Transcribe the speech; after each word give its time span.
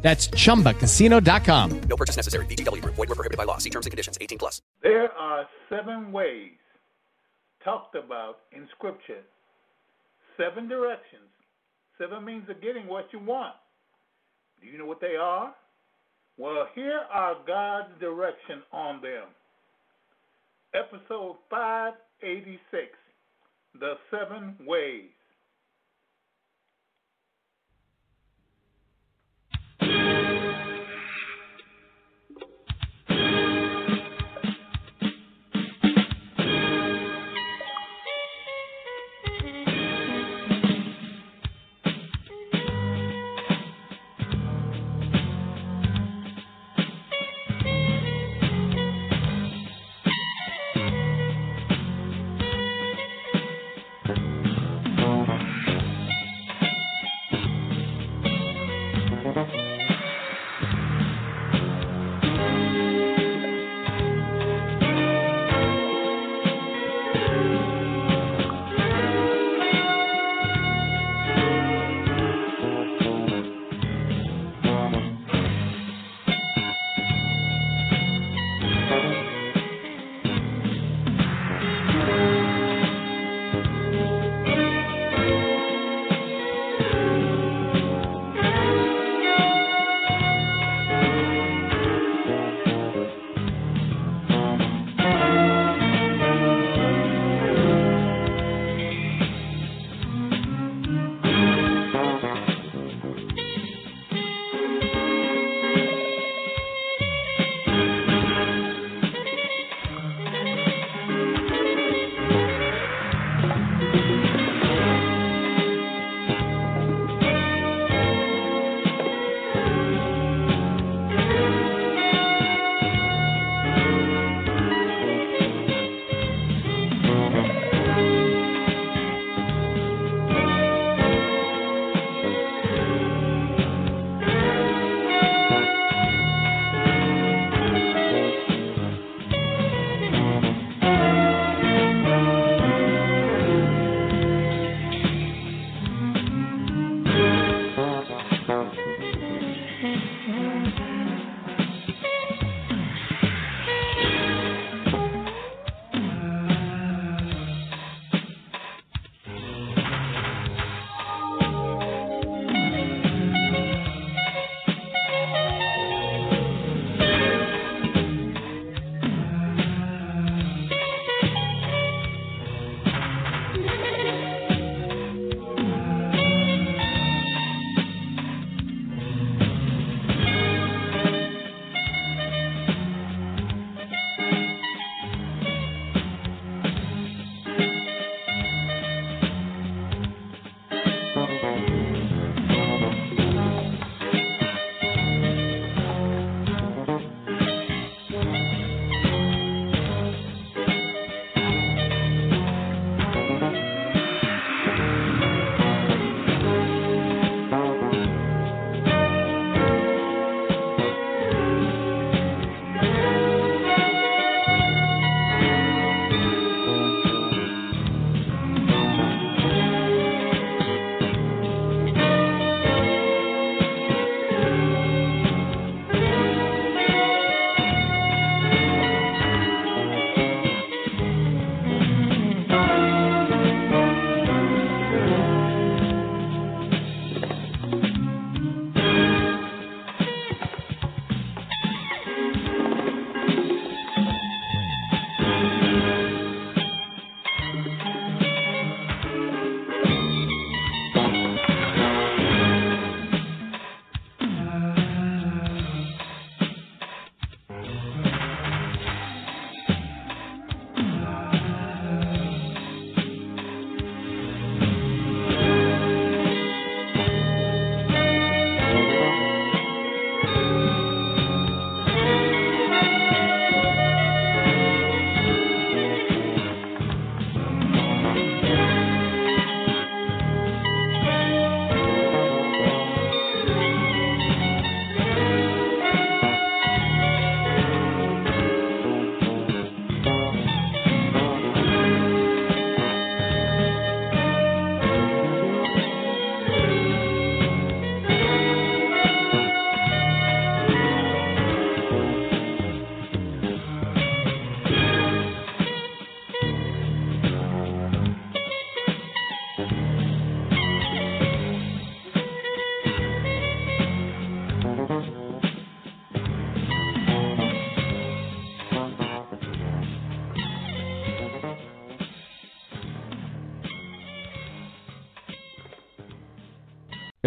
That's 0.00 0.28
chumbacasino.com. 0.28 1.80
No 1.80 1.96
purchase 1.96 2.16
necessary. 2.16 2.46
VGW 2.46 2.82
Group. 2.82 2.94
Void 2.94 3.08
were 3.08 3.14
prohibited 3.14 3.36
by 3.36 3.44
law. 3.44 3.58
See 3.58 3.70
terms 3.70 3.86
and 3.86 3.90
conditions. 3.90 4.16
18 4.20 4.38
plus. 4.38 4.62
There 4.82 5.12
are 5.12 5.46
seven 5.68 6.12
ways 6.12 6.52
talked 7.64 7.94
about 7.94 8.38
in 8.52 8.66
Scripture. 8.76 9.22
Seven 10.36 10.68
directions. 10.68 11.28
Seven 11.98 12.24
means 12.24 12.48
of 12.48 12.62
getting 12.62 12.86
what 12.86 13.08
you 13.12 13.18
want. 13.18 13.54
Do 14.60 14.68
you 14.68 14.78
know 14.78 14.86
what 14.86 15.00
they 15.00 15.16
are? 15.20 15.54
Well, 16.36 16.68
here 16.74 17.00
are 17.12 17.34
God's 17.46 17.90
direction 18.00 18.62
on 18.72 19.02
them. 19.02 19.24
Episode 20.74 21.36
586 21.50 22.86
The 23.80 23.94
Seven 24.10 24.54
Ways. 24.64 25.10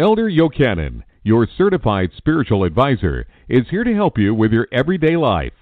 Elder 0.02 0.28
Yochanan, 0.28 1.04
your 1.22 1.46
certified 1.56 2.10
spiritual 2.16 2.64
advisor, 2.64 3.24
is 3.48 3.68
here 3.70 3.84
to 3.84 3.94
help 3.94 4.18
you 4.18 4.34
with 4.34 4.50
your 4.50 4.66
everyday 4.72 5.16
life. 5.16 5.52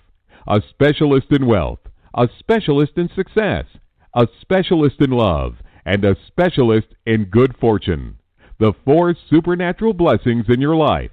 A 0.48 0.62
specialist 0.70 1.26
in 1.30 1.44
wealth, 1.44 1.80
a 2.14 2.26
specialist 2.38 2.92
in 2.96 3.10
success, 3.14 3.66
a 4.14 4.26
specialist 4.40 4.96
in 5.00 5.10
love, 5.10 5.56
and 5.84 6.06
a 6.06 6.16
specialist 6.26 6.86
in 7.04 7.26
good 7.26 7.54
fortune. 7.60 8.16
The 8.58 8.72
four 8.82 9.14
supernatural 9.28 9.92
blessings 9.92 10.46
in 10.48 10.58
your 10.58 10.74
life. 10.76 11.12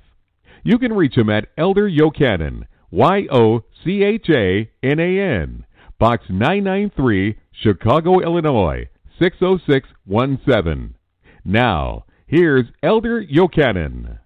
You 0.64 0.80
can 0.80 0.94
reach 0.94 1.18
him 1.18 1.30
at 1.30 1.50
Elder 1.58 1.90
Yochanan, 1.90 2.64
Y 2.92 3.28
O 3.30 3.66
C 3.84 4.04
H 4.04 4.30
A 4.30 4.70
N 4.82 5.00
A 5.02 5.20
N, 5.20 5.66
Box 6.00 6.24
993, 6.30 7.36
Chicago, 7.52 8.22
Illinois 8.22 8.88
60617. 9.20 10.96
Now, 11.44 12.06
here's 12.28 12.66
Elder 12.84 13.24
Yochanan. 13.24 14.20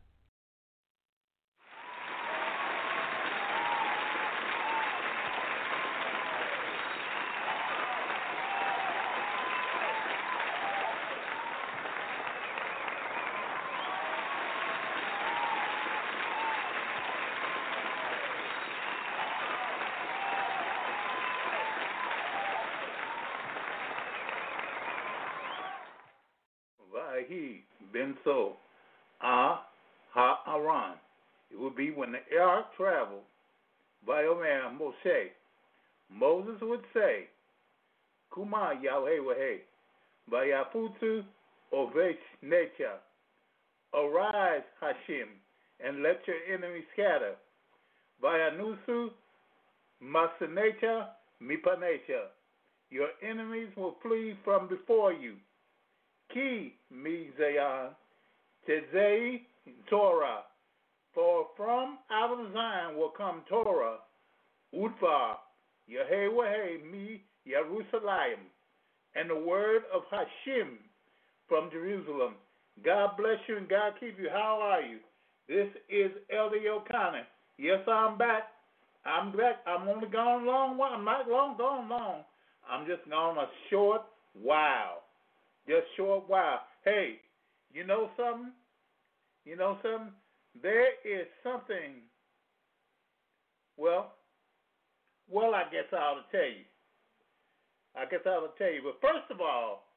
When 32.11 32.19
the 32.29 32.39
ark 32.39 32.65
traveled 32.75 33.23
by 34.05 34.23
man 34.23 34.77
Moshe. 34.77 35.29
Moses 36.13 36.59
would 36.61 36.81
say, 36.93 37.27
Kuma 38.33 38.73
Yahweh 38.81 39.19
Wahe, 39.19 39.59
Bayafutu 40.29 41.23
Ovesh 41.73 42.17
Necha. 42.43 42.99
Arise, 43.93 44.63
Hashem, 44.81 45.29
and 45.85 46.03
let 46.03 46.19
your 46.27 46.35
enemies 46.53 46.83
scatter. 46.93 47.35
Bayanusu 48.21 49.11
Masanecha 50.03 51.07
Mipanecha. 51.41 52.27
Your 52.89 53.07
enemies 53.25 53.69
will 53.77 53.95
flee 54.01 54.33
from 54.43 54.67
before 54.67 55.13
you. 55.13 55.35
Ki 56.33 56.73
mi 56.91 57.29
zayan 57.39 57.91
tezei 58.67 59.43
Torah. 59.89 60.41
For 61.13 61.47
from 61.57 61.97
out 62.09 62.31
of 62.31 62.53
Zion 62.53 62.97
will 62.97 63.09
come 63.09 63.41
Torah, 63.49 63.97
Udvar, 64.73 65.35
Yehewahe 65.89 66.89
mi 66.89 67.21
Jerusalem, 67.45 68.39
and 69.15 69.29
the 69.29 69.35
word 69.35 69.83
of 69.93 70.03
Hashem 70.09 70.77
from 71.49 71.69
Jerusalem. 71.71 72.35
God 72.85 73.17
bless 73.17 73.37
you 73.47 73.57
and 73.57 73.67
God 73.67 73.93
keep 73.99 74.17
you. 74.17 74.29
How 74.31 74.59
are 74.61 74.81
you? 74.81 74.99
This 75.49 75.67
is 75.89 76.11
Elder 76.33 76.57
Yochanan. 76.57 77.23
Yes, 77.57 77.79
I'm 77.87 78.17
back. 78.17 78.43
I'm 79.05 79.31
back. 79.35 79.57
I'm 79.67 79.87
only 79.89 80.07
gone 80.07 80.43
a 80.43 80.45
long 80.45 80.77
while. 80.77 80.93
I'm 80.93 81.03
not 81.03 81.27
long 81.27 81.57
gone 81.57 81.89
long. 81.89 82.23
I'm 82.69 82.87
just 82.87 83.07
gone 83.09 83.37
a 83.37 83.47
short 83.69 84.03
while. 84.33 85.03
Just 85.67 85.87
short 85.97 86.23
while. 86.27 86.61
Hey, 86.85 87.15
you 87.73 87.85
know 87.85 88.09
something? 88.15 88.51
You 89.43 89.57
know 89.57 89.77
something? 89.83 90.13
There 90.59 90.93
is 91.05 91.27
something. 91.43 92.01
Well, 93.77 94.13
well, 95.29 95.55
I 95.55 95.63
guess 95.71 95.87
I 95.93 95.95
ought 95.97 96.27
to 96.27 96.31
tell 96.31 96.49
you. 96.49 96.67
I 97.95 98.05
guess 98.05 98.21
I 98.25 98.29
ought 98.29 98.51
to 98.51 98.57
tell 98.59 98.73
you. 98.73 98.81
But 98.83 98.99
first 98.99 99.31
of 99.31 99.39
all, 99.39 99.87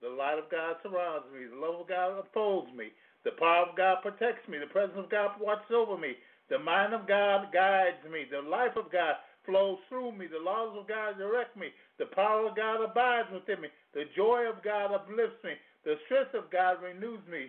the 0.00 0.08
light 0.08 0.38
of 0.38 0.50
God 0.50 0.76
surrounds 0.82 1.28
me. 1.32 1.48
The 1.48 1.56
love 1.60 1.80
of 1.80 1.88
God 1.88 2.18
upholds 2.18 2.72
me. 2.72 2.88
The 3.24 3.32
power 3.38 3.68
of 3.68 3.76
God 3.76 4.02
protects 4.02 4.48
me. 4.48 4.58
The 4.58 4.72
presence 4.72 4.98
of 4.98 5.08
God 5.08 5.40
watches 5.40 5.72
over 5.72 5.96
me. 5.96 6.16
The 6.50 6.58
mind 6.58 6.92
of 6.92 7.08
God 7.08 7.52
guides 7.52 8.04
me. 8.10 8.24
The 8.28 8.44
life 8.44 8.76
of 8.76 8.92
God 8.92 9.16
flows 9.46 9.78
through 9.88 10.12
me. 10.12 10.26
The 10.26 10.44
laws 10.44 10.76
of 10.76 10.88
God 10.88 11.16
direct 11.16 11.56
me. 11.56 11.68
The 11.98 12.12
power 12.12 12.48
of 12.48 12.56
God 12.56 12.84
abides 12.84 13.28
within 13.32 13.60
me. 13.62 13.68
The 13.92 14.04
joy 14.16 14.44
of 14.48 14.62
God 14.62 14.92
uplifts 14.92 15.40
me. 15.44 15.52
The 15.84 15.96
strength 16.04 16.34
of 16.34 16.50
God 16.50 16.82
renews 16.82 17.24
me. 17.30 17.48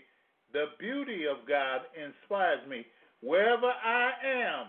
The 0.55 0.67
beauty 0.79 1.25
of 1.25 1.45
God 1.45 1.81
inspires 1.99 2.65
me. 2.69 2.85
Wherever 3.21 3.67
I 3.67 4.11
am, 4.25 4.67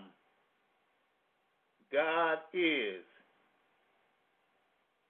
God 1.93 2.39
is. 2.53 3.05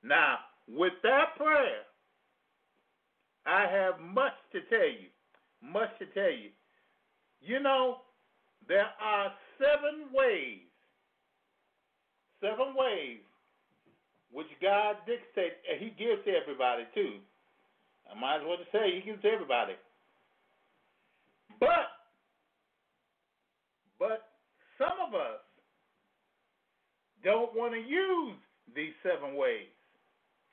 Now, 0.04 0.38
with 0.70 0.94
that 1.02 1.36
prayer, 1.36 1.82
I 3.48 3.66
have 3.66 4.00
much 4.00 4.34
to 4.52 4.62
tell 4.70 4.88
you. 4.88 5.10
Much 5.64 5.90
to 5.98 6.06
tell 6.14 6.30
you. 6.30 6.52
You 7.42 7.60
know, 7.60 8.02
there 8.68 8.90
are 9.02 9.32
seven 9.58 10.14
ways, 10.14 10.62
seven 12.40 12.76
ways 12.78 13.18
which 14.32 14.46
God 14.62 14.98
dictates, 15.08 15.56
and 15.72 15.82
He 15.82 15.90
gives 15.98 16.24
to 16.26 16.32
everybody 16.40 16.84
too. 16.94 17.18
I 18.06 18.20
might 18.20 18.42
as 18.42 18.44
well 18.46 18.58
just 18.58 18.72
say 18.72 18.94
He 18.94 19.02
gives 19.02 19.24
to 19.24 19.28
everybody. 19.30 19.74
But, 21.60 21.90
but 24.00 24.30
some 24.78 24.98
of 25.06 25.14
us 25.14 25.42
don't 27.24 27.56
want 27.56 27.74
to 27.74 27.80
use 27.80 28.36
these 28.76 28.94
seven 29.04 29.36
ways. 29.36 29.68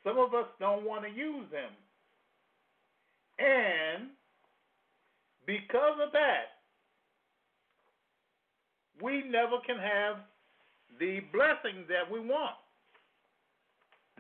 Some 0.03 0.19
of 0.19 0.35
us 0.35 0.47
don't 0.61 0.85
want 0.85 1.05
to 1.05 1.11
use 1.11 1.47
them. 1.51 1.71
And 3.39 4.11
because 5.47 5.99
of 6.05 6.13
that, 6.13 6.55
we 9.03 9.23
never 9.29 9.59
can 9.67 9.77
have 9.77 10.17
the 10.99 11.21
blessings 11.33 11.89
that 11.89 12.11
we 12.11 12.21
want. 12.21 12.57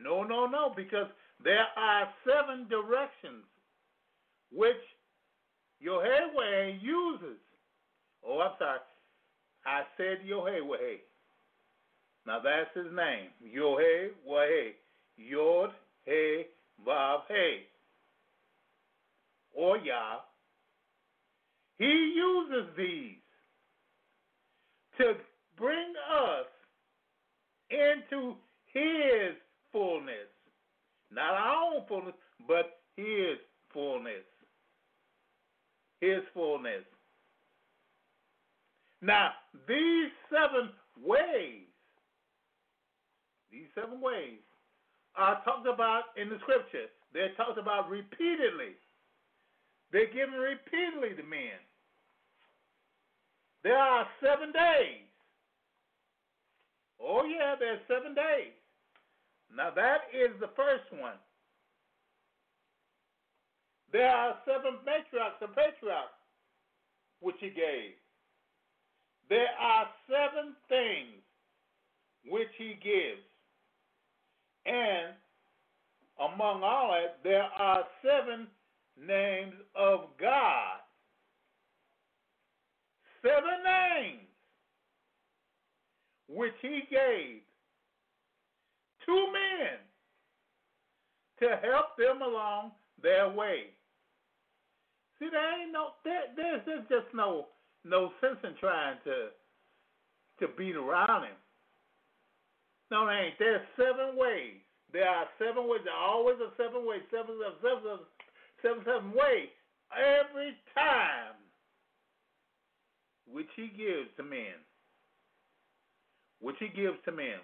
No, 0.02 0.24
no, 0.24 0.46
no, 0.46 0.72
because 0.74 1.06
there 1.42 1.66
are 1.76 2.08
seven 2.26 2.66
directions 2.68 3.44
which 4.52 4.76
Yohewah 5.84 6.80
uses. 6.80 7.38
Oh, 8.26 8.40
I'm 8.40 8.52
sorry. 8.58 8.78
I 9.66 9.82
said 9.96 10.26
Yohewah. 10.26 10.98
Now 12.26 12.40
that's 12.42 12.74
his 12.74 12.92
name. 12.94 13.30
Yohewah. 13.44 14.72
Yod 15.16 15.70
He 16.04 16.44
Vav 16.86 17.20
He. 17.28 17.58
Or 19.54 19.76
Yah. 19.78 20.20
He 21.78 22.14
uses 22.16 22.70
these 22.76 23.16
to 24.98 25.14
bring 25.56 25.92
us 26.10 26.46
into 27.70 28.34
his 28.72 29.36
fullness. 29.72 30.30
Not 31.12 31.34
our 31.34 31.74
own 31.74 31.82
fullness, 31.88 32.14
but 32.46 32.80
his 32.96 33.38
fullness. 33.72 34.24
His 36.04 36.20
fullness. 36.34 36.84
Now, 39.00 39.30
these 39.66 40.12
seven 40.28 40.68
ways, 41.00 41.64
these 43.50 43.72
seven 43.74 44.02
ways 44.02 44.44
are 45.16 45.40
talked 45.44 45.66
about 45.66 46.12
in 46.20 46.28
the 46.28 46.36
scripture. 46.42 46.92
They're 47.14 47.32
talked 47.36 47.56
about 47.56 47.88
repeatedly. 47.88 48.76
They're 49.92 50.12
given 50.12 50.34
repeatedly 50.34 51.16
to 51.16 51.24
men. 51.24 51.56
There 53.62 53.78
are 53.78 54.06
seven 54.20 54.52
days. 54.52 55.08
Oh, 57.00 57.24
yeah, 57.24 57.54
there's 57.58 57.80
seven 57.88 58.14
days. 58.14 58.52
Now, 59.56 59.70
that 59.74 60.12
is 60.12 60.38
the 60.38 60.52
first 60.54 60.84
one. 61.00 61.16
There 63.94 64.10
are 64.10 64.34
seven 64.44 64.80
matriarchs 64.84 65.40
and 65.40 65.54
patriarchs 65.54 66.18
which 67.20 67.36
he 67.38 67.46
gave. 67.50 67.94
There 69.30 69.46
are 69.60 69.86
seven 70.08 70.56
things 70.68 71.22
which 72.28 72.48
he 72.58 72.74
gives. 72.82 73.22
And 74.66 75.14
among 76.18 76.64
all 76.64 76.90
that, 76.90 77.20
there 77.22 77.44
are 77.44 77.84
seven 78.02 78.48
names 79.00 79.54
of 79.76 80.08
God. 80.20 80.80
Seven 83.22 83.62
names 83.62 84.26
which 86.28 86.54
he 86.62 86.80
gave 86.90 87.42
to 89.06 89.26
men 89.32 89.78
to 91.38 91.60
help 91.64 91.96
them 91.96 92.22
along 92.22 92.72
their 93.00 93.30
way. 93.30 93.73
See, 95.24 95.30
there 95.30 95.62
ain't 95.62 95.72
no 95.72 95.96
there, 96.04 96.28
there's 96.36 96.60
there's 96.66 96.84
just 96.88 97.14
no 97.14 97.46
no 97.84 98.12
sense 98.20 98.36
in 98.44 98.54
trying 98.60 98.98
to 99.04 99.32
to 100.40 100.52
beat 100.58 100.76
around 100.76 101.24
him. 101.24 101.38
No, 102.90 103.06
there 103.06 103.24
ain't. 103.24 103.38
There's 103.38 103.64
seven 103.76 104.16
ways. 104.16 104.60
There 104.92 105.08
are 105.08 105.26
seven 105.38 105.68
ways. 105.68 105.80
There 105.84 105.94
always 105.94 106.36
are 106.44 106.52
seven 106.56 106.86
ways. 106.86 107.00
Seven, 107.10 107.40
seven, 107.40 107.56
seven, 107.62 107.98
seven, 108.60 108.82
seven 108.84 109.10
ways. 109.12 109.48
Every 109.96 110.52
time 110.74 111.40
which 113.32 113.48
he 113.56 113.68
gives 113.68 114.12
to 114.18 114.22
men. 114.22 114.60
Which 116.40 116.56
he 116.60 116.68
gives 116.68 116.98
to 117.06 117.12
men. 117.12 117.40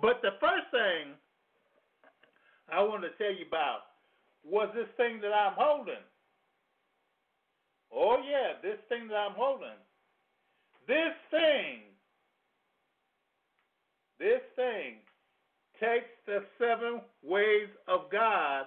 But 0.00 0.22
the 0.22 0.38
first 0.38 0.70
thing 0.70 1.18
I 2.70 2.82
want 2.82 3.02
to 3.02 3.10
tell 3.18 3.34
you 3.34 3.46
about 3.48 3.95
was 4.48 4.68
this 4.74 4.88
thing 4.96 5.20
that 5.20 5.32
I'm 5.32 5.54
holding. 5.56 5.94
Oh, 7.92 8.16
yeah, 8.28 8.60
this 8.62 8.78
thing 8.88 9.08
that 9.08 9.16
I'm 9.16 9.34
holding. 9.36 9.68
This 10.86 11.14
thing, 11.30 11.82
this 14.18 14.40
thing 14.54 15.02
takes 15.80 16.10
the 16.26 16.40
seven 16.58 17.00
ways 17.22 17.68
of 17.88 18.10
God 18.10 18.66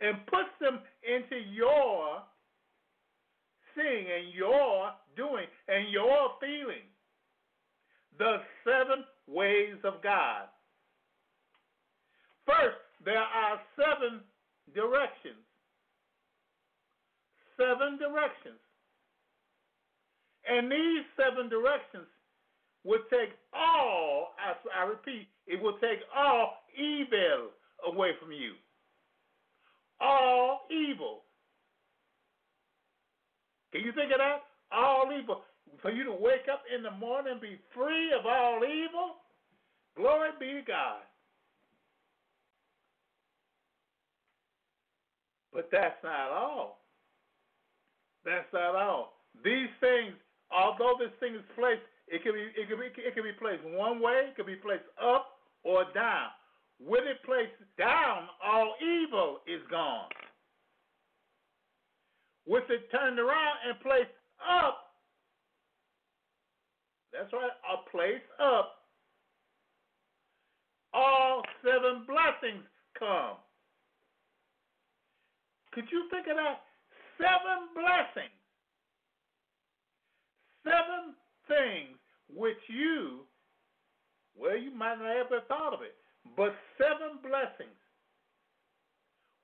and 0.00 0.24
puts 0.26 0.50
them 0.60 0.80
into 1.02 1.36
your 1.52 2.22
seeing 3.74 4.06
and 4.06 4.34
your 4.34 4.90
doing 5.16 5.46
and 5.68 5.90
your 5.92 6.30
feeling. 6.40 6.86
The 8.18 8.38
seven 8.64 9.04
ways 9.26 9.76
of 9.84 10.02
God. 10.02 10.48
First, 12.46 12.78
there 13.04 13.18
are 13.18 13.60
seven 13.76 14.20
directions. 14.74 15.42
Seven 17.56 17.98
directions. 17.98 18.60
And 20.48 20.70
these 20.70 21.04
seven 21.16 21.48
directions 21.48 22.06
would 22.84 23.02
take 23.10 23.30
all, 23.52 24.34
I, 24.38 24.54
I 24.80 24.84
repeat, 24.88 25.28
it 25.46 25.60
will 25.60 25.76
take 25.78 26.00
all 26.16 26.62
evil 26.76 27.50
away 27.86 28.12
from 28.20 28.32
you. 28.32 28.54
All 30.00 30.66
evil. 30.70 31.22
Can 33.72 33.82
you 33.82 33.92
think 33.92 34.12
of 34.12 34.18
that? 34.18 34.42
All 34.72 35.10
evil. 35.12 35.42
For 35.82 35.90
you 35.90 36.04
to 36.04 36.12
wake 36.12 36.48
up 36.50 36.62
in 36.74 36.82
the 36.82 36.90
morning 36.92 37.32
and 37.32 37.40
be 37.40 37.58
free 37.74 38.12
of 38.18 38.24
all 38.24 38.60
evil, 38.64 39.16
glory 39.96 40.30
be 40.40 40.52
to 40.54 40.62
God. 40.66 41.02
But 45.58 45.70
that's 45.72 45.98
not 46.04 46.30
all. 46.30 46.86
That's 48.24 48.46
not 48.52 48.76
all. 48.76 49.18
These 49.42 49.66
things, 49.80 50.14
although 50.54 50.94
this 51.00 51.10
thing 51.18 51.34
is 51.34 51.42
placed, 51.58 51.82
it 52.06 52.22
can 52.22 52.30
be 52.30 52.46
it 52.54 52.68
can 52.70 52.78
be 52.78 52.86
it 52.86 53.12
can 53.12 53.24
be 53.24 53.34
placed 53.34 53.66
one 53.74 53.98
way, 54.00 54.30
it 54.30 54.36
can 54.36 54.46
be 54.46 54.54
placed 54.54 54.86
up 55.02 55.42
or 55.64 55.82
down. 55.92 56.30
When 56.78 57.02
it 57.10 57.18
placed 57.26 57.58
down, 57.76 58.30
all 58.38 58.76
evil 58.78 59.40
is 59.48 59.58
gone. 59.68 60.06
With 62.46 62.70
it 62.70 62.88
turned 62.92 63.18
around 63.18 63.58
and 63.66 63.80
placed 63.80 64.14
up, 64.38 64.94
that's 67.12 67.32
right, 67.32 67.50
a 67.66 67.90
place 67.90 68.22
up, 68.38 68.86
all 70.94 71.42
seven 71.64 72.06
blessings 72.06 72.62
come. 72.96 73.42
Could 75.72 75.84
you 75.90 76.08
think 76.10 76.26
of 76.26 76.36
that? 76.36 76.62
Seven 77.18 77.72
blessings. 77.74 78.34
Seven 80.64 81.14
things 81.46 81.96
which 82.28 82.60
you, 82.68 83.24
well, 84.36 84.56
you 84.56 84.70
might 84.70 84.98
not 84.98 85.16
ever 85.16 85.40
thought 85.48 85.72
of 85.74 85.80
it, 85.82 85.96
but 86.36 86.54
seven 86.76 87.18
blessings 87.22 87.78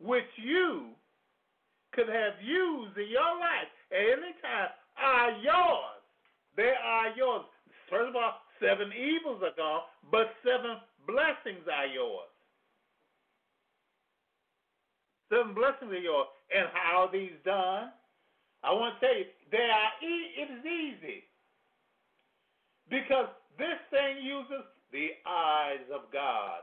which 0.00 0.28
you 0.36 0.90
could 1.92 2.08
have 2.08 2.34
used 2.42 2.96
in 2.98 3.08
your 3.08 3.32
life 3.38 3.70
at 3.90 4.18
any 4.18 4.34
time 4.42 4.68
are 4.98 5.30
yours. 5.40 6.02
They 6.56 6.74
are 6.74 7.14
yours. 7.16 7.46
First 7.88 8.10
of 8.10 8.16
all, 8.16 8.42
seven 8.60 8.90
evils 8.92 9.40
are 9.42 9.56
gone, 9.56 9.82
but 10.10 10.34
seven 10.42 10.76
blessings 11.06 11.64
are 11.70 11.86
yours. 11.86 12.33
Seven 15.34 15.54
blessings 15.54 15.90
are 15.90 15.98
yours. 15.98 16.28
And 16.54 16.68
how 16.72 17.06
are 17.06 17.12
these 17.12 17.34
done? 17.44 17.90
I 18.62 18.70
want 18.72 18.94
to 18.94 19.06
tell 19.06 19.18
you, 19.18 19.24
they 19.50 19.58
are 19.58 19.92
e- 19.98 20.32
it 20.38 20.48
is 20.52 20.64
easy. 20.64 21.24
Because 22.88 23.26
this 23.58 23.80
thing 23.90 24.22
uses 24.22 24.62
the 24.92 25.08
eyes 25.26 25.82
of 25.92 26.12
God. 26.12 26.62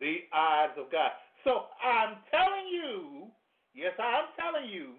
The 0.00 0.26
eyes 0.34 0.70
of 0.76 0.90
God. 0.90 1.12
So 1.44 1.66
I'm 1.84 2.16
telling 2.30 2.66
you, 2.72 3.26
yes, 3.74 3.92
I'm 3.98 4.26
telling 4.36 4.68
you, 4.68 4.94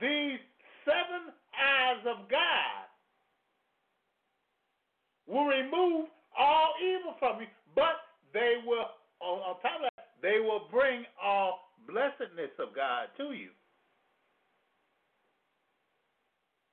these 0.00 0.38
seven 0.84 1.34
eyes 1.58 2.04
of 2.06 2.28
God 2.30 2.86
will 5.26 5.46
remove 5.46 6.06
all 6.38 6.74
evil 6.80 7.14
from 7.18 7.40
you, 7.40 7.46
but 7.74 8.11
they 8.32 8.56
will, 8.64 8.88
on, 9.20 9.38
on 9.40 9.54
top 9.60 9.80
of 9.84 9.90
that, 9.96 10.16
they 10.22 10.40
will 10.40 10.68
bring 10.70 11.04
all 11.22 11.72
blessedness 11.86 12.52
of 12.58 12.74
God 12.74 13.08
to 13.18 13.32
you. 13.32 13.50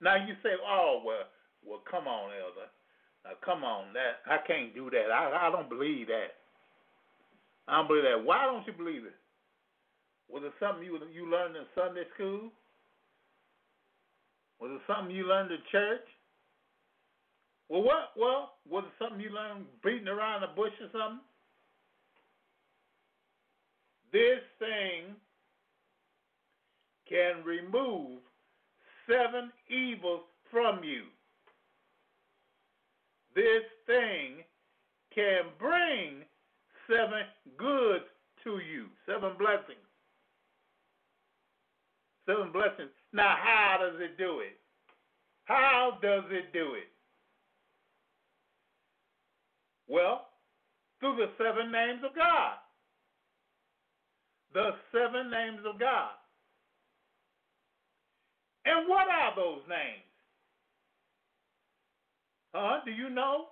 Now 0.02 0.16
you 0.16 0.34
say, 0.44 0.56
oh 0.66 1.02
well, 1.06 1.28
well 1.64 1.84
come 1.90 2.08
on, 2.08 2.32
Elder. 2.32 2.72
Now 3.26 3.36
come 3.44 3.64
on, 3.64 3.92
that 3.94 4.24
I 4.26 4.40
can't 4.48 4.74
do 4.74 4.90
that. 4.92 5.12
I 5.12 5.48
I 5.48 5.52
don't 5.52 5.68
believe 5.68 6.08
that. 6.08 6.40
I 7.68 7.78
don't 7.78 7.88
believe 7.88 8.04
that. 8.04 8.24
Why 8.24 8.46
don't 8.46 8.66
you 8.66 8.74
believe 8.74 9.04
it? 9.04 9.18
Was 10.30 10.44
it 10.46 10.54
something 10.60 10.86
you 10.86 10.98
you 11.12 11.30
learned 11.30 11.56
in 11.56 11.64
Sunday 11.76 12.04
school? 12.16 12.52
Was 14.62 14.72
it 14.72 14.82
something 14.88 15.16
you 15.16 15.28
learned 15.28 15.52
in 15.52 15.60
church? 15.72 16.08
Well, 17.68 17.84
what? 17.84 18.12
Well, 18.18 18.54
was 18.68 18.84
it 18.88 18.96
something 19.04 19.22
you 19.22 19.30
learned 19.30 19.66
beating 19.84 20.08
around 20.08 20.42
the 20.42 20.56
bush 20.56 20.74
or 20.82 20.90
something? 20.92 21.26
This 24.12 24.40
thing 24.58 25.16
can 27.08 27.44
remove 27.44 28.20
seven 29.08 29.52
evils 29.70 30.22
from 30.52 30.84
you. 30.84 31.04
This 33.36 33.64
thing 33.86 34.44
can 35.14 35.44
bring 35.60 36.24
seven 36.88 37.24
goods 37.58 38.06
to 38.44 38.60
you, 38.60 38.88
seven 39.06 39.32
blessings. 39.38 39.86
Seven 42.26 42.52
blessings. 42.52 42.90
Now, 43.14 43.36
how 43.38 43.78
does 43.80 44.00
it 44.00 44.18
do 44.18 44.40
it? 44.40 44.58
How 45.46 45.98
does 46.02 46.24
it 46.30 46.54
do 46.54 46.74
it? 46.76 46.90
Well, 49.88 50.28
through 51.00 51.16
the 51.16 51.32
seven 51.38 51.72
names 51.72 52.02
of 52.08 52.16
God. 52.16 52.58
The 54.60 54.72
seven 54.92 55.32
names 55.32 55.60
of 55.66 55.80
God. 55.80 56.12
And 58.66 58.90
what 58.90 59.08
are 59.08 59.34
those 59.34 59.62
names? 59.70 60.04
Huh? 62.54 62.82
Do 62.84 62.92
you 62.92 63.10
know? 63.10 63.46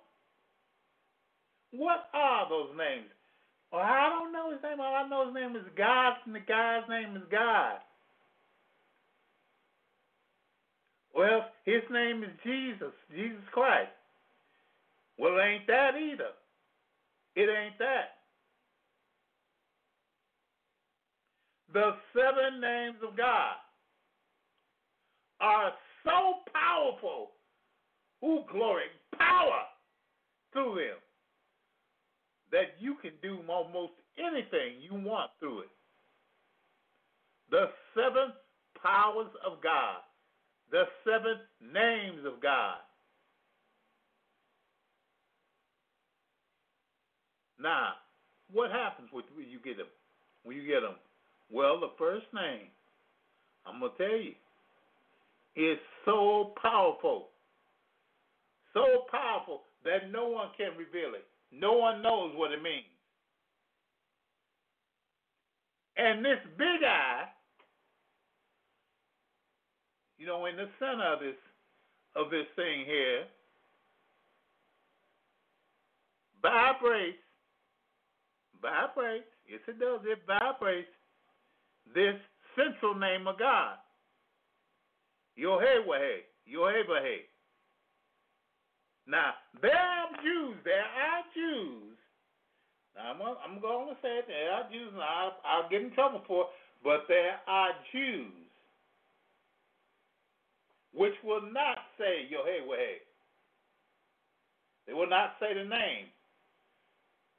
What 1.72 2.10
are 2.12 2.46
those 2.50 2.76
names? 2.76 3.08
Well, 3.72 3.80
I 3.80 4.10
don't 4.10 4.34
know 4.34 4.50
his 4.50 4.62
name. 4.62 4.80
All 4.80 4.94
I 4.94 5.08
know 5.08 5.24
his 5.24 5.34
name 5.34 5.56
is 5.56 5.66
God, 5.78 6.12
and 6.26 6.34
the 6.34 6.40
guy's 6.40 6.84
name 6.90 7.16
is 7.16 7.22
God. 7.30 7.78
Well, 11.14 11.46
his 11.64 11.82
name 11.90 12.22
is 12.22 12.36
Jesus, 12.44 12.92
Jesus 13.16 13.48
Christ. 13.52 13.88
Well, 15.18 15.40
ain't 15.40 15.66
that 15.68 15.92
either. 15.96 16.36
It 17.34 17.48
ain't 17.48 17.78
that. 17.78 18.17
The 21.72 21.90
seven 22.14 22.60
names 22.60 22.96
of 23.06 23.16
God 23.16 23.56
are 25.40 25.72
so 26.04 26.40
powerful. 26.52 27.30
Who 28.20 28.42
glory, 28.50 28.86
power 29.16 29.62
through 30.52 30.74
them 30.74 30.98
that 32.50 32.74
you 32.80 32.96
can 33.00 33.12
do 33.22 33.38
almost 33.48 33.92
anything 34.18 34.80
you 34.80 34.98
want 34.98 35.30
through 35.38 35.60
it. 35.60 35.68
The 37.50 37.66
seven 37.94 38.32
powers 38.82 39.30
of 39.46 39.62
God, 39.62 39.98
the 40.72 40.84
seven 41.04 41.36
names 41.60 42.26
of 42.26 42.42
God. 42.42 42.78
Now, 47.60 47.92
what 48.52 48.70
happens 48.70 49.10
when 49.12 49.24
you 49.48 49.60
get 49.62 49.76
them? 49.76 49.86
when 50.48 50.56
you 50.56 50.66
get 50.66 50.80
them? 50.80 50.94
Well, 51.50 51.80
the 51.80 51.90
first 51.98 52.26
name, 52.34 52.68
I'm 53.66 53.80
going 53.80 53.92
to 53.92 53.98
tell 53.98 54.18
you, 54.18 54.34
is 55.56 55.78
so 56.04 56.52
powerful. 56.60 57.28
So 58.74 59.04
powerful 59.10 59.62
that 59.84 60.12
no 60.12 60.28
one 60.28 60.48
can 60.56 60.70
reveal 60.76 61.14
it. 61.14 61.24
No 61.50 61.72
one 61.72 62.02
knows 62.02 62.32
what 62.36 62.52
it 62.52 62.62
means. 62.62 62.84
And 65.96 66.24
this 66.24 66.38
big 66.56 66.84
eye, 66.86 67.24
you 70.18 70.26
know, 70.26 70.46
in 70.46 70.56
the 70.56 70.68
center 70.78 71.12
of 71.12 71.20
this 71.20 71.34
of 72.14 72.30
this 72.30 72.46
thing 72.56 72.84
here, 72.84 73.24
vibrates, 76.42 77.18
vibrates, 78.60 79.26
yes 79.48 79.60
it 79.68 79.78
does, 79.78 80.00
it 80.04 80.18
vibrates 80.26 80.88
this 81.94 82.14
central 82.56 82.94
name 82.94 83.26
of 83.26 83.38
God. 83.38 83.76
Yohewah, 85.38 86.24
Yohewah. 86.50 87.18
Now, 89.06 89.32
there 89.62 89.72
are 89.72 90.08
Jews, 90.22 90.56
there 90.64 90.82
are 90.82 91.22
Jews. 91.34 91.96
Now, 92.94 93.12
I'm, 93.12 93.54
I'm 93.56 93.60
going 93.60 93.88
to 93.88 93.94
say 94.02 94.18
it, 94.18 94.24
there 94.26 94.52
are 94.52 94.64
Jews, 94.70 94.90
and 94.92 95.02
I'll, 95.02 95.36
I'll 95.44 95.70
get 95.70 95.82
in 95.82 95.92
trouble 95.92 96.22
for 96.26 96.42
it, 96.42 96.48
but 96.84 97.04
there 97.08 97.40
are 97.46 97.70
Jews 97.92 98.32
which 100.94 101.14
will 101.22 101.42
not 101.52 101.78
say 101.96 102.28
Yohewah. 102.28 102.98
They 104.86 104.92
will 104.92 105.08
not 105.08 105.34
say 105.38 105.54
the 105.54 105.64
name. 105.64 106.10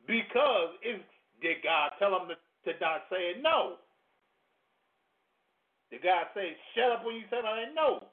Because 0.08 0.70
if 0.82 1.02
did 1.42 1.58
God 1.64 1.92
tell 2.00 2.12
them 2.12 2.30
to, 2.30 2.74
to 2.74 2.80
not 2.80 3.02
say 3.10 3.36
it? 3.36 3.44
No. 3.44 3.76
Did 5.92 6.04
God 6.04 6.30
say 6.36 6.56
shut 6.76 6.92
up 6.92 7.06
when 7.06 7.16
you 7.16 7.26
say 7.30 7.42
my 7.42 7.66
name? 7.66 7.74
No. 7.76 8.06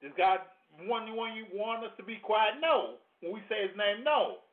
Does 0.00 0.12
God 0.16 0.40
want 0.88 1.12
want 1.14 1.36
you 1.36 1.46
want 1.52 1.84
us 1.84 1.92
to 1.96 2.02
be 2.02 2.16
quiet? 2.16 2.54
No. 2.60 2.96
When 3.20 3.32
we 3.32 3.40
say 3.48 3.68
his 3.68 3.76
name, 3.76 4.04
no. 4.04 4.44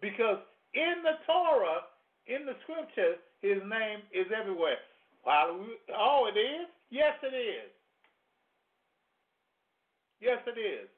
Because 0.00 0.38
in 0.74 1.02
the 1.02 1.20
Torah, 1.26 1.88
in 2.26 2.46
the 2.46 2.54
scripture, 2.62 3.16
his 3.40 3.58
name 3.64 4.00
is 4.12 4.26
everywhere. 4.32 4.78
Oh, 5.26 6.28
it 6.32 6.38
is? 6.38 6.68
Yes, 6.90 7.16
it 7.22 7.34
is. 7.34 7.68
Yes, 10.20 10.38
it 10.46 10.58
is. 10.58 10.88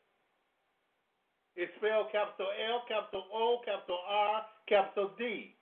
It's 1.57 1.73
spelled 1.77 2.13
capital 2.13 2.49
L, 2.71 2.83
capital 2.87 3.25
O, 3.35 3.59
capital 3.65 3.99
R, 4.07 4.43
capital 4.69 5.11
D. 5.19 5.55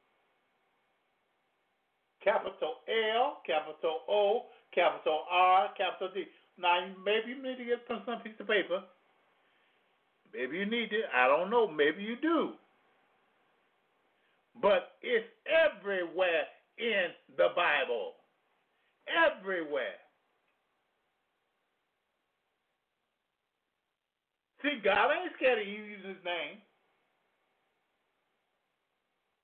Capital 2.29 2.85
L, 3.17 3.41
capital 3.47 4.01
O, 4.07 4.43
capital 4.75 5.25
R, 5.31 5.69
capital 5.79 6.11
D. 6.13 6.25
Now, 6.61 6.85
maybe 7.03 7.33
you 7.33 7.43
need 7.43 7.57
to 7.57 7.65
get 7.65 7.81
some 7.89 8.21
piece 8.21 8.37
of 8.39 8.47
paper. 8.47 8.85
Maybe 10.35 10.59
you 10.59 10.67
need 10.67 10.93
it. 10.93 11.09
I 11.15 11.27
don't 11.27 11.49
know. 11.49 11.67
Maybe 11.67 12.03
you 12.03 12.17
do. 12.21 12.53
But 14.61 14.99
it's 15.01 15.25
everywhere 15.49 16.45
in 16.77 17.17
the 17.39 17.49
Bible. 17.57 18.13
Everywhere. 19.09 19.97
See, 24.61 24.81
God 24.85 25.09
ain't 25.17 25.33
scared 25.37 25.63
of 25.63 25.67
you 25.67 25.83
using 25.83 26.11
his 26.11 26.25
name. 26.27 26.61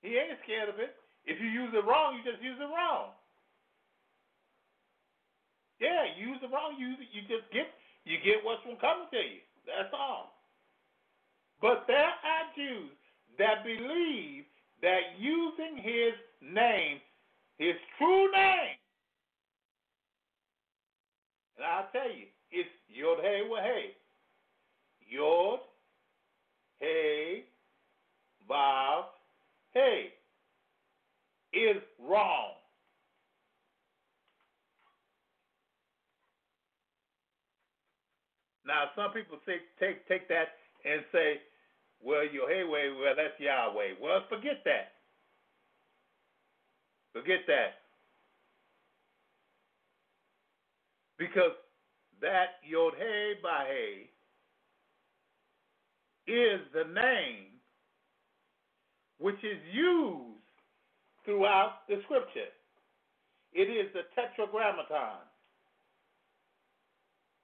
He 0.03 0.09
ain't 0.09 0.37
scared 0.43 0.69
of 0.69 0.77
it. 0.77 0.93
If 1.25 1.41
you 1.41 1.47
use 1.47 1.73
it 1.73 1.85
wrong, 1.85 2.17
you 2.17 2.31
just 2.31 2.41
use 2.43 2.57
it 2.59 2.69
wrong. 2.69 3.09
Yeah, 5.81 6.05
use 6.17 6.37
it 6.41 6.49
wrong, 6.53 6.77
use 6.79 6.97
it, 7.01 7.09
you 7.11 7.21
just 7.21 7.51
get 7.51 7.67
you 8.05 8.17
get 8.23 8.45
what's 8.45 8.61
coming 8.63 9.09
to 9.11 9.17
you. 9.17 9.41
That's 9.65 9.91
all. 9.91 10.37
But 11.61 11.85
there 11.87 12.13
are 12.13 12.45
Jews 12.55 12.93
that 13.39 13.63
believe 13.65 14.45
that 14.81 15.17
using 15.17 15.81
his 15.81 16.13
name, 16.41 16.99
his 17.57 17.73
true 17.97 18.31
name, 18.31 18.77
and 21.57 21.65
I'll 21.65 21.89
tell 21.91 22.07
you, 22.07 22.27
it's 22.51 22.69
Yod 22.87 23.17
Hey 23.21 23.41
Hey. 23.63 23.95
Yod, 25.09 25.59
Hey, 26.79 27.45
Vav, 28.49 29.05
Hey 29.73 30.13
is 31.55 31.81
wrong. 31.99 32.51
Now, 38.67 38.84
some 38.95 39.11
people 39.11 39.37
say, 39.45 39.57
take 39.79 40.07
take 40.07 40.27
that 40.29 40.55
and 40.85 41.01
say, 41.11 41.41
well, 42.03 42.23
Yahweh, 42.23 42.99
well, 42.99 43.15
that's 43.15 43.39
Yahweh. 43.39 43.95
Well, 44.01 44.21
forget 44.29 44.61
that. 44.65 44.93
Forget 47.13 47.39
that. 47.47 47.81
Because 51.17 51.51
that 52.21 52.59
Yod 52.67 52.93
Hey 52.97 53.33
Bahe 53.43 54.09
is 56.27 56.61
the 56.73 56.83
name 56.93 57.55
which 59.17 59.37
is 59.43 59.57
used 59.71 60.39
throughout 61.23 61.87
the 61.87 62.01
scripture. 62.03 62.51
It 63.53 63.69
is 63.71 63.91
the 63.93 64.01
tetragrammaton. 64.13 65.23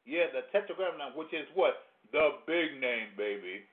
Yeah, 0.05 0.33
the 0.33 0.47
tetragrammaton, 0.51 1.13
which 1.15 1.33
is 1.33 1.47
what? 1.53 1.73
The 2.11 2.41
big 2.47 2.79
name, 2.81 3.13
baby. 3.17 3.63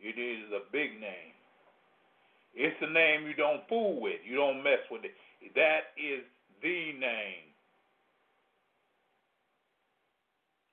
It 0.00 0.18
is 0.18 0.50
the 0.50 0.64
big 0.72 1.00
name. 1.00 1.34
It's 2.54 2.76
the 2.80 2.88
name 2.88 3.26
you 3.26 3.34
don't 3.34 3.62
fool 3.68 4.00
with. 4.00 4.20
You 4.26 4.36
don't 4.36 4.62
mess 4.62 4.82
with 4.90 5.04
it. 5.04 5.12
That 5.54 5.94
is 5.96 6.24
the 6.62 6.92
name. 6.98 7.46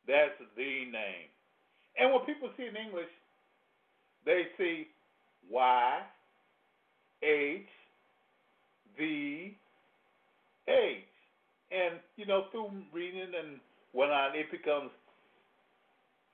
That's 0.07 0.39
the 0.55 0.85
name. 0.91 1.29
And 1.99 2.13
when 2.13 2.25
people 2.25 2.49
see 2.57 2.65
in 2.65 2.75
English, 2.75 3.11
they 4.25 4.43
see 4.57 4.87
Y, 5.49 5.99
H, 7.23 7.67
V, 8.97 9.57
H. 10.67 10.75
And, 11.69 11.99
you 12.15 12.25
know, 12.25 12.45
through 12.51 12.71
reading 12.93 13.21
and 13.21 13.59
whatnot, 13.97 14.35
it 14.35 14.51
becomes 14.51 14.91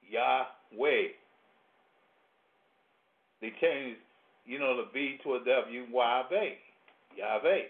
Yahweh. 0.09 1.07
They 3.39 3.53
change, 3.61 3.97
you 4.45 4.59
know, 4.59 4.75
the 4.75 4.91
V 4.93 5.17
to 5.23 5.35
a 5.35 5.39
W, 5.39 5.85
Yahweh. 5.89 6.49
Yahweh. 7.15 7.61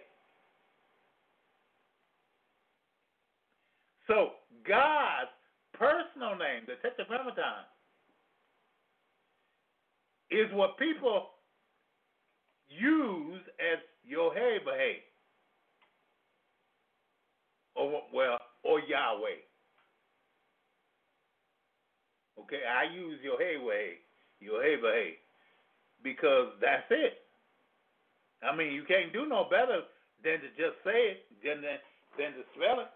So 4.07 4.31
God's 4.67 5.29
personal 5.73 6.37
name, 6.39 6.65
the 6.65 6.73
Tetragrammaton, 6.81 7.65
is 10.31 10.51
what 10.53 10.79
people 10.79 11.27
use 12.67 13.41
as 13.59 13.77
Yohevah, 14.11 14.95
or 17.75 18.01
well, 18.11 18.39
or 18.63 18.79
Yahweh. 18.79 19.52
Okay, 22.39 22.61
I 22.65 22.93
use 22.93 23.19
Yohevah, 23.21 23.97
Yohevah, 24.41 25.11
because 26.03 26.47
that's 26.59 26.89
it. 26.89 27.13
I 28.43 28.55
mean, 28.55 28.73
you 28.73 28.83
can't 28.83 29.13
do 29.13 29.25
no 29.25 29.45
better 29.49 29.81
than 30.23 30.41
to 30.41 30.49
just 30.57 30.77
say 30.83 31.15
it, 31.15 31.25
than 31.43 31.61
than 32.17 32.33
to 32.33 32.43
spell 32.55 32.81
it. 32.81 32.91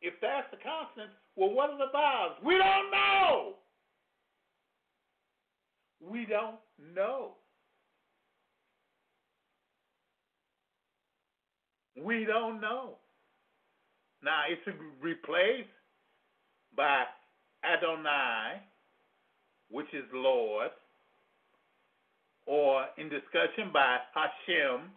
If 0.00 0.14
that's 0.20 0.46
the 0.50 0.58
constant, 0.58 1.10
well, 1.36 1.50
what 1.50 1.70
are 1.70 1.78
the 1.78 1.92
vowels? 1.92 2.36
We 2.44 2.56
don't 2.58 2.90
know. 2.90 3.54
We 6.00 6.26
don't 6.26 6.56
know. 6.94 7.32
We 12.02 12.24
don't 12.24 12.60
know. 12.60 12.96
Now 14.22 14.42
it's 14.48 14.78
replaced 15.00 15.68
by 16.76 17.04
Adonai, 17.66 18.60
which 19.70 19.92
is 19.92 20.04
Lord, 20.12 20.70
or 22.46 22.86
in 22.96 23.08
discussion 23.08 23.70
by 23.72 23.98
Hashem, 24.14 24.90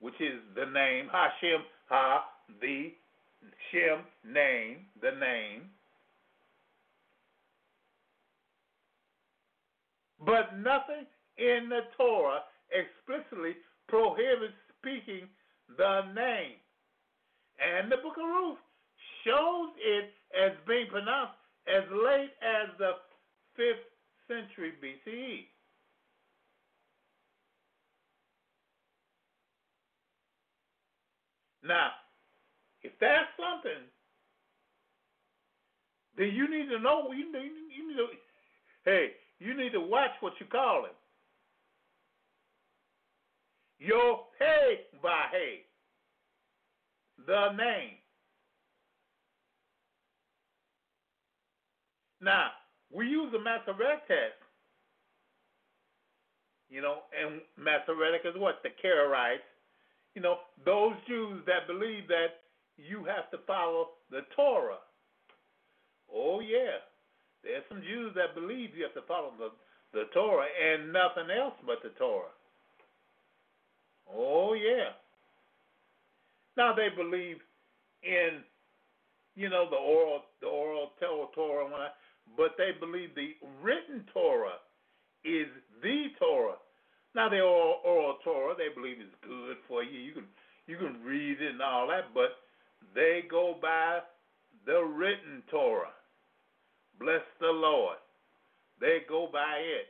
which 0.00 0.20
is 0.20 0.40
the 0.54 0.66
name 0.66 1.08
Hashem 1.10 1.62
Ha, 1.88 2.24
the 2.60 2.92
Shem 3.70 4.00
name, 4.32 4.86
the 5.00 5.12
name. 5.12 5.62
But 10.24 10.58
nothing 10.58 11.06
in 11.38 11.68
the 11.68 11.82
Torah 11.96 12.42
explicitly 12.72 13.54
prohibits 13.88 14.58
speaking 14.78 15.28
the 15.76 16.12
name. 16.14 16.58
And 17.58 17.90
the 17.90 17.96
book 17.96 18.18
of 18.18 18.24
Ruth 18.24 18.58
shows 19.24 19.70
it 19.78 20.10
as 20.34 20.52
being 20.66 20.86
pronounced 20.90 21.34
as 21.66 21.84
late 21.90 22.30
as 22.42 22.68
the 22.78 22.92
5th 23.58 23.84
century 24.26 24.72
BCE. 24.82 25.46
Now, 31.64 31.90
if 32.82 32.92
that's 33.00 33.28
something, 33.36 33.84
then 36.16 36.30
you 36.32 36.48
need 36.48 36.68
to 36.70 36.78
know. 36.78 37.12
You 37.12 37.30
need, 37.32 37.52
you 37.76 37.88
need 37.88 37.96
to, 37.96 38.06
hey, 38.84 39.12
you 39.38 39.56
need 39.56 39.72
to 39.72 39.80
watch 39.80 40.12
what 40.20 40.34
you 40.40 40.46
call 40.46 40.84
him. 40.84 40.94
Yo 43.80 44.26
hey 44.40 44.80
by 45.00 45.26
hey, 45.30 45.60
the 47.26 47.52
name. 47.52 47.97
Now 52.20 52.50
we 52.92 53.06
use 53.06 53.30
the 53.32 53.38
Masoretic 53.38 54.06
text, 54.08 54.40
you 56.68 56.80
know, 56.80 57.02
and 57.12 57.40
Masoretic 57.56 58.22
is 58.24 58.34
what 58.36 58.60
the 58.62 58.70
Karaites 58.82 59.44
you 60.18 60.22
know, 60.22 60.38
those 60.64 60.94
Jews 61.06 61.42
that 61.46 61.68
believe 61.68 62.08
that 62.08 62.42
you 62.76 63.04
have 63.04 63.30
to 63.30 63.38
follow 63.46 63.90
the 64.10 64.22
Torah. 64.34 64.82
Oh 66.12 66.40
yeah, 66.40 66.82
there's 67.44 67.62
some 67.68 67.82
Jews 67.82 68.12
that 68.16 68.34
believe 68.34 68.70
you 68.76 68.82
have 68.82 68.94
to 68.94 69.06
follow 69.06 69.30
the 69.38 69.50
the 69.92 70.06
Torah 70.12 70.46
and 70.50 70.92
nothing 70.92 71.30
else 71.30 71.54
but 71.64 71.78
the 71.84 71.90
Torah. 71.98 72.34
Oh 74.12 74.54
yeah. 74.54 74.98
Now 76.56 76.74
they 76.74 76.88
believe 76.88 77.36
in, 78.02 78.42
you 79.36 79.48
know, 79.48 79.70
the 79.70 79.76
oral 79.76 80.22
the 80.40 80.48
oral 80.48 80.90
Torah, 81.32 81.90
but 82.36 82.52
they 82.56 82.70
believe 82.78 83.14
the 83.14 83.34
written 83.62 84.04
Torah 84.12 84.60
is 85.24 85.48
the 85.82 86.06
Torah 86.18 86.58
now 87.14 87.28
the 87.28 87.40
oral, 87.40 87.80
oral 87.84 88.18
Torah 88.22 88.54
they 88.56 88.72
believe 88.74 89.00
is 89.00 89.12
good 89.22 89.56
for 89.66 89.82
you. 89.82 89.98
You 89.98 90.12
can 90.12 90.24
you 90.66 90.76
can 90.76 91.02
read 91.02 91.40
it 91.40 91.52
and 91.52 91.62
all 91.62 91.88
that, 91.88 92.12
but 92.14 92.36
they 92.94 93.22
go 93.28 93.56
by 93.60 94.00
the 94.66 94.84
written 94.84 95.42
Torah. 95.50 95.94
Bless 97.00 97.22
the 97.40 97.46
Lord. 97.46 97.96
They 98.80 98.98
go 99.08 99.28
by 99.32 99.56
it. 99.58 99.88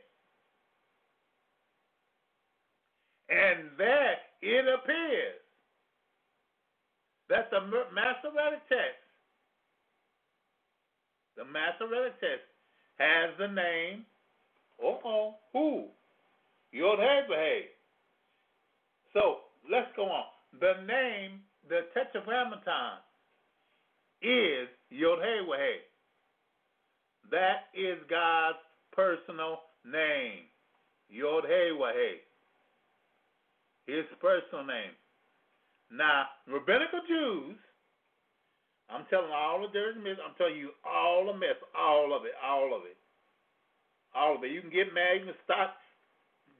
And 3.29 3.69
there 3.77 4.15
it 4.41 4.65
appears 4.65 5.37
that 7.29 7.51
the 7.51 7.59
Masoretic 7.61 8.67
text, 8.69 9.05
the 11.39 11.45
Masoretic 11.45 12.19
text, 12.19 12.51
has 12.99 13.31
the 13.39 13.47
name, 13.47 14.03
oh, 14.83 15.35
who? 15.53 15.85
Yod 16.73 16.99
Hey 16.99 17.61
So 19.13 19.47
let's 19.71 19.87
go 19.95 20.03
on. 20.03 20.25
The 20.59 20.83
name, 20.85 21.39
the 21.69 21.87
Tetragrammaton, 21.95 22.99
is 24.21 24.67
Yod 24.89 25.19
Hey 25.19 25.39
That 27.31 27.71
is 27.73 27.97
God's 28.09 28.59
personal 28.91 29.61
name. 29.85 30.43
Yod 31.09 31.45
Hey 31.47 31.71
His 33.87 34.05
personal 34.19 34.65
name. 34.65 34.91
Now, 35.89 36.25
rabbinical 36.51 36.99
Jews, 37.07 37.55
I'm 38.89 39.05
telling 39.09 39.31
all 39.31 39.61
the 39.61 39.69
dirty 39.69 40.01
mess, 40.01 40.17
I'm 40.17 40.33
telling 40.35 40.57
you 40.57 40.73
all 40.81 41.29
the 41.29 41.37
mess, 41.37 41.57
all 41.77 42.13
of 42.13 42.25
it, 42.25 42.33
all 42.41 42.73
of 42.73 42.85
it. 42.89 42.97
All 44.17 44.35
of 44.35 44.43
it. 44.43 44.51
You 44.51 44.61
can 44.61 44.73
get 44.73 44.93
mad, 44.93 45.21
you 45.21 45.25
can 45.29 45.41
stop 45.45 45.77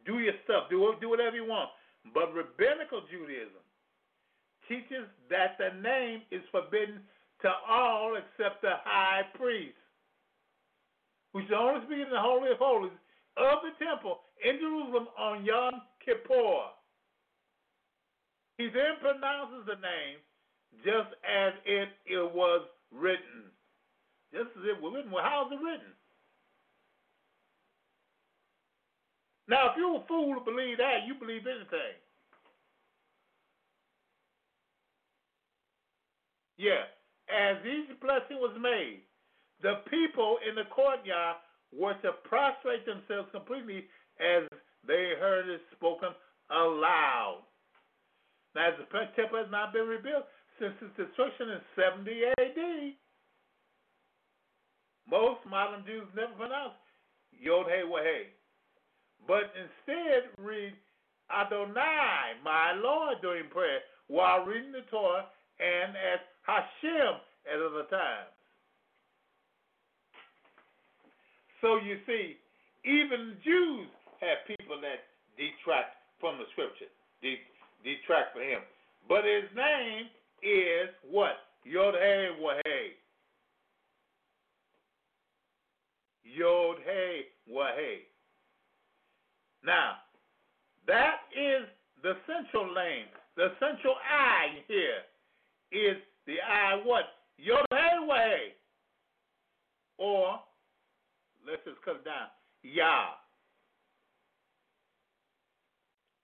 do 0.05 0.19
your 0.19 0.33
stuff. 0.43 0.69
Do 0.69 0.93
do 1.01 1.09
whatever 1.09 1.35
you 1.35 1.45
want. 1.45 1.69
But 2.13 2.33
rabbinical 2.33 3.01
Judaism 3.11 3.61
teaches 4.67 5.05
that 5.29 5.57
the 5.57 5.75
name 5.81 6.21
is 6.31 6.41
forbidden 6.51 7.01
to 7.41 7.49
all 7.67 8.17
except 8.17 8.61
the 8.61 8.81
high 8.83 9.23
priest, 9.35 9.77
who 11.33 11.41
should 11.43 11.57
only 11.57 11.85
speak 11.85 12.05
in 12.05 12.11
the 12.11 12.19
Holy 12.19 12.51
of 12.51 12.57
Holies 12.57 12.95
of 13.37 13.63
the 13.63 13.73
temple 13.83 14.19
in 14.43 14.59
Jerusalem 14.59 15.07
on 15.17 15.45
Yom 15.45 15.81
Kippur. 16.03 16.73
He 18.57 18.67
then 18.67 18.99
pronounces 18.99 19.63
the 19.65 19.79
name 19.79 20.19
just 20.83 21.11
as 21.25 21.53
it, 21.65 21.89
it 22.05 22.33
was 22.33 22.67
written. 22.91 23.51
Just 24.33 24.49
as 24.57 24.63
it 24.65 24.81
was 24.81 24.93
written. 24.95 25.11
Well, 25.11 25.23
how 25.23 25.47
is 25.47 25.53
it 25.53 25.63
written? 25.63 25.93
Now, 29.49 29.71
if 29.71 29.77
you're 29.77 29.97
a 29.97 30.07
fool 30.07 30.35
to 30.35 30.45
believe 30.45 30.77
that, 30.77 31.07
you 31.07 31.15
believe 31.15 31.47
anything. 31.49 31.97
Yeah. 36.57 36.85
As 37.29 37.57
each 37.65 37.99
blessing 37.99 38.37
was 38.37 38.53
made, 38.61 39.01
the 39.61 39.81
people 39.89 40.37
in 40.47 40.55
the 40.55 40.69
courtyard 40.69 41.37
were 41.73 41.93
to 42.01 42.11
prostrate 42.25 42.85
themselves 42.85 43.29
completely 43.31 43.85
as 44.21 44.45
they 44.85 45.13
heard 45.19 45.49
it 45.49 45.61
spoken 45.75 46.09
aloud. 46.49 47.41
Now, 48.55 48.69
as 48.69 48.73
the 48.77 48.85
temple 49.15 49.37
has 49.37 49.51
not 49.51 49.73
been 49.73 49.87
rebuilt 49.87 50.25
since 50.59 50.75
its 50.81 50.95
destruction 50.95 51.49
in 51.49 51.61
70 51.75 52.11
AD, 52.37 52.61
most 55.09 55.39
modern 55.49 55.83
Jews 55.85 56.07
never 56.15 56.33
pronounce 56.33 56.77
Yod 57.31 57.65
Hey 57.67 57.83
Wahey 57.87 58.29
but 59.27 59.51
instead 59.53 60.29
read 60.37 60.73
Adonai, 61.29 62.41
my 62.43 62.73
Lord, 62.73 63.17
during 63.21 63.49
prayer 63.49 63.79
while 64.07 64.45
reading 64.45 64.71
the 64.71 64.85
Torah 64.89 65.25
and 65.59 65.93
as 65.93 66.19
Hashem 66.45 67.21
at 67.45 67.61
other 67.61 67.85
times. 67.89 68.33
So 71.61 71.77
you 71.77 71.99
see, 72.07 72.37
even 72.85 73.35
Jews 73.43 73.87
have 74.21 74.47
people 74.47 74.79
that 74.81 75.05
detract 75.35 75.99
from 76.19 76.39
the 76.39 76.47
scripture, 76.55 76.89
detract 77.21 78.33
from 78.33 78.43
him. 78.43 78.63
But 79.07 79.27
his 79.27 79.51
name 79.53 80.07
is 80.43 80.89
what? 81.09 81.33
Yod 81.63 81.95
Hey 81.95 82.29
Wahey. 82.39 82.95
Yod 86.23 86.77
Hey 86.85 87.21
Wahey. 87.47 87.99
Now, 89.63 89.95
that 90.87 91.17
is 91.35 91.67
the 92.01 92.13
central 92.25 92.73
lane. 92.73 93.05
The 93.35 93.49
central 93.59 93.95
eye 93.95 94.63
here 94.67 95.03
is 95.71 95.97
the 96.25 96.35
eye 96.41 96.81
what? 96.83 97.03
Yod-Heh-Wah. 97.37 98.51
Or, 99.97 100.39
let's 101.47 101.63
just 101.65 101.81
cut 101.83 101.97
it 101.97 102.05
down, 102.05 102.27
Yah. 102.63 103.15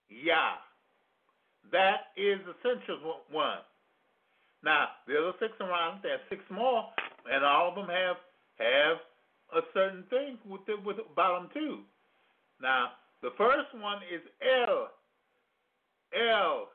Yah. 0.10 0.56
That 1.71 2.12
is 2.15 2.39
the 2.45 2.56
central 2.63 3.21
one. 3.32 3.58
Now, 4.65 4.88
the 5.06 5.13
other 5.13 5.38
six 5.39 5.54
around, 5.62 5.99
there 6.01 6.13
are 6.13 6.28
six 6.28 6.41
more, 6.49 6.89
and 7.32 7.45
all 7.45 7.69
of 7.69 7.75
them 7.75 7.88
have 7.88 8.17
have 8.58 8.97
a 9.54 9.62
certain 9.75 10.04
thing 10.10 10.39
with 10.49 10.65
the, 10.65 10.73
with 10.84 10.97
about 11.12 11.41
them 11.41 11.49
too. 11.54 11.80
Now, 12.60 12.97
the 13.21 13.30
first 13.38 13.69
one 13.80 14.01
is 14.12 14.21
L, 14.67 14.89
El, 16.15 16.67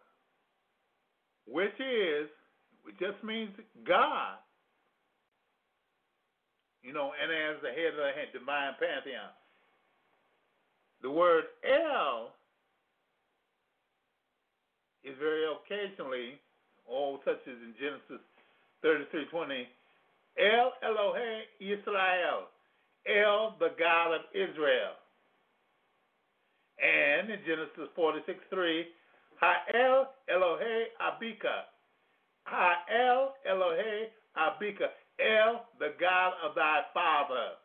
which 1.49 1.75
is, 1.81 2.29
it 2.87 2.97
just 3.01 3.25
means 3.25 3.51
God. 3.85 4.39
You 6.83 6.93
know, 6.93 7.11
and 7.21 7.33
as 7.33 7.61
the 7.61 7.71
head 7.71 7.93
of 7.93 7.97
the 7.97 8.39
divine 8.39 8.75
pantheon. 8.79 9.35
The 11.03 11.11
word 11.11 11.45
El 11.65 12.31
is 15.03 15.17
very 15.19 15.45
occasionally, 15.45 16.39
oh, 16.91 17.21
such 17.25 17.41
as 17.47 17.59
in 17.63 17.75
Genesis 17.79 18.25
33:20, 18.85 19.67
El 20.39 20.73
Elohe 20.85 21.43
Israel, 21.61 22.49
El, 23.07 23.57
the 23.59 23.71
God 23.79 24.15
of 24.15 24.21
Israel. 24.35 24.95
And 26.81 27.31
in 27.31 27.39
Genesis 27.47 27.93
46 27.95 28.39
3, 28.49 28.87
Ha'el 29.41 30.09
Elohe 30.29 30.85
Abika. 31.01 31.69
Ha'el 32.45 33.35
Elohe 33.49 34.09
Abika. 34.37 34.89
El, 35.21 35.67
the 35.79 35.93
God 36.01 36.33
of 36.45 36.55
thy 36.55 36.81
father. 36.95 37.61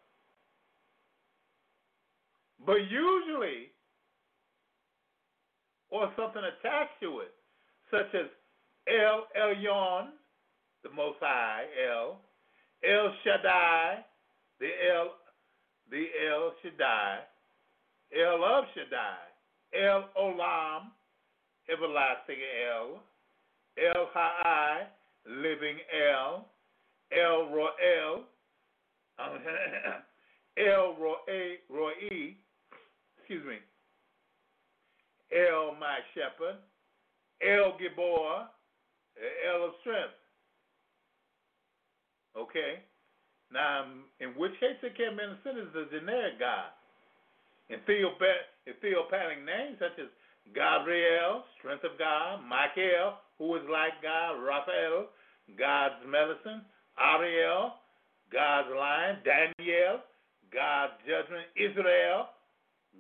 But 2.66 2.80
usually, 2.90 3.72
or 5.90 6.12
something 6.18 6.42
attached 6.42 7.00
to 7.02 7.20
it, 7.20 7.32
such 7.92 8.14
as 8.16 8.28
El 8.88 9.26
Elyon, 9.36 10.10
the 10.84 10.90
Most 10.90 11.18
High, 11.20 11.66
El, 11.90 12.18
El 12.84 13.12
Shaddai, 13.24 14.06
the 14.60 14.70
El, 14.94 15.12
the 15.90 16.06
El 16.30 16.54
Shaddai, 16.64 17.20
El 18.14 18.44
of 18.44 18.66
Shaddai, 18.76 19.26
El 19.74 20.04
Olam, 20.22 20.92
everlasting 21.68 22.38
El, 22.70 23.00
El 23.78 24.08
Ha'ai, 24.14 24.84
living 25.26 25.78
El, 25.92 26.46
El 27.12 27.50
Roel, 27.50 28.24
El 30.58 30.96
Roe, 31.00 31.58
Roe, 31.70 32.38
excuse 33.18 33.44
me, 33.46 33.58
El 35.32 35.76
my 35.80 36.00
shepherd, 36.14 36.58
El 37.42 37.74
Gibor, 37.80 38.46
El 39.18 39.66
of 39.66 39.72
strength. 39.82 40.18
Okay? 42.36 42.84
Now, 43.52 43.86
in 44.20 44.36
which 44.36 44.52
case 44.60 44.76
it 44.84 44.96
can 44.98 45.16
understood 45.16 45.58
as 45.58 45.72
the 45.74 45.88
generic 45.92 46.40
God. 46.40 46.72
In 47.70 47.80
theophoric 47.88 49.40
names 49.46 49.80
such 49.80 49.98
as 49.98 50.12
Gabriel, 50.54 51.44
strength 51.58 51.84
of 51.84 51.98
God, 51.98 52.44
Michael, 52.46 53.18
who 53.40 53.56
is 53.56 53.64
like 53.72 53.98
God, 54.04 54.38
Raphael, 54.38 55.10
God's 55.58 56.02
medicine, 56.06 56.62
Ariel, 57.00 57.74
God's 58.32 58.70
lion, 58.76 59.18
Daniel, 59.26 60.02
God's 60.54 60.94
judgment, 61.08 61.48
Israel, 61.56 62.30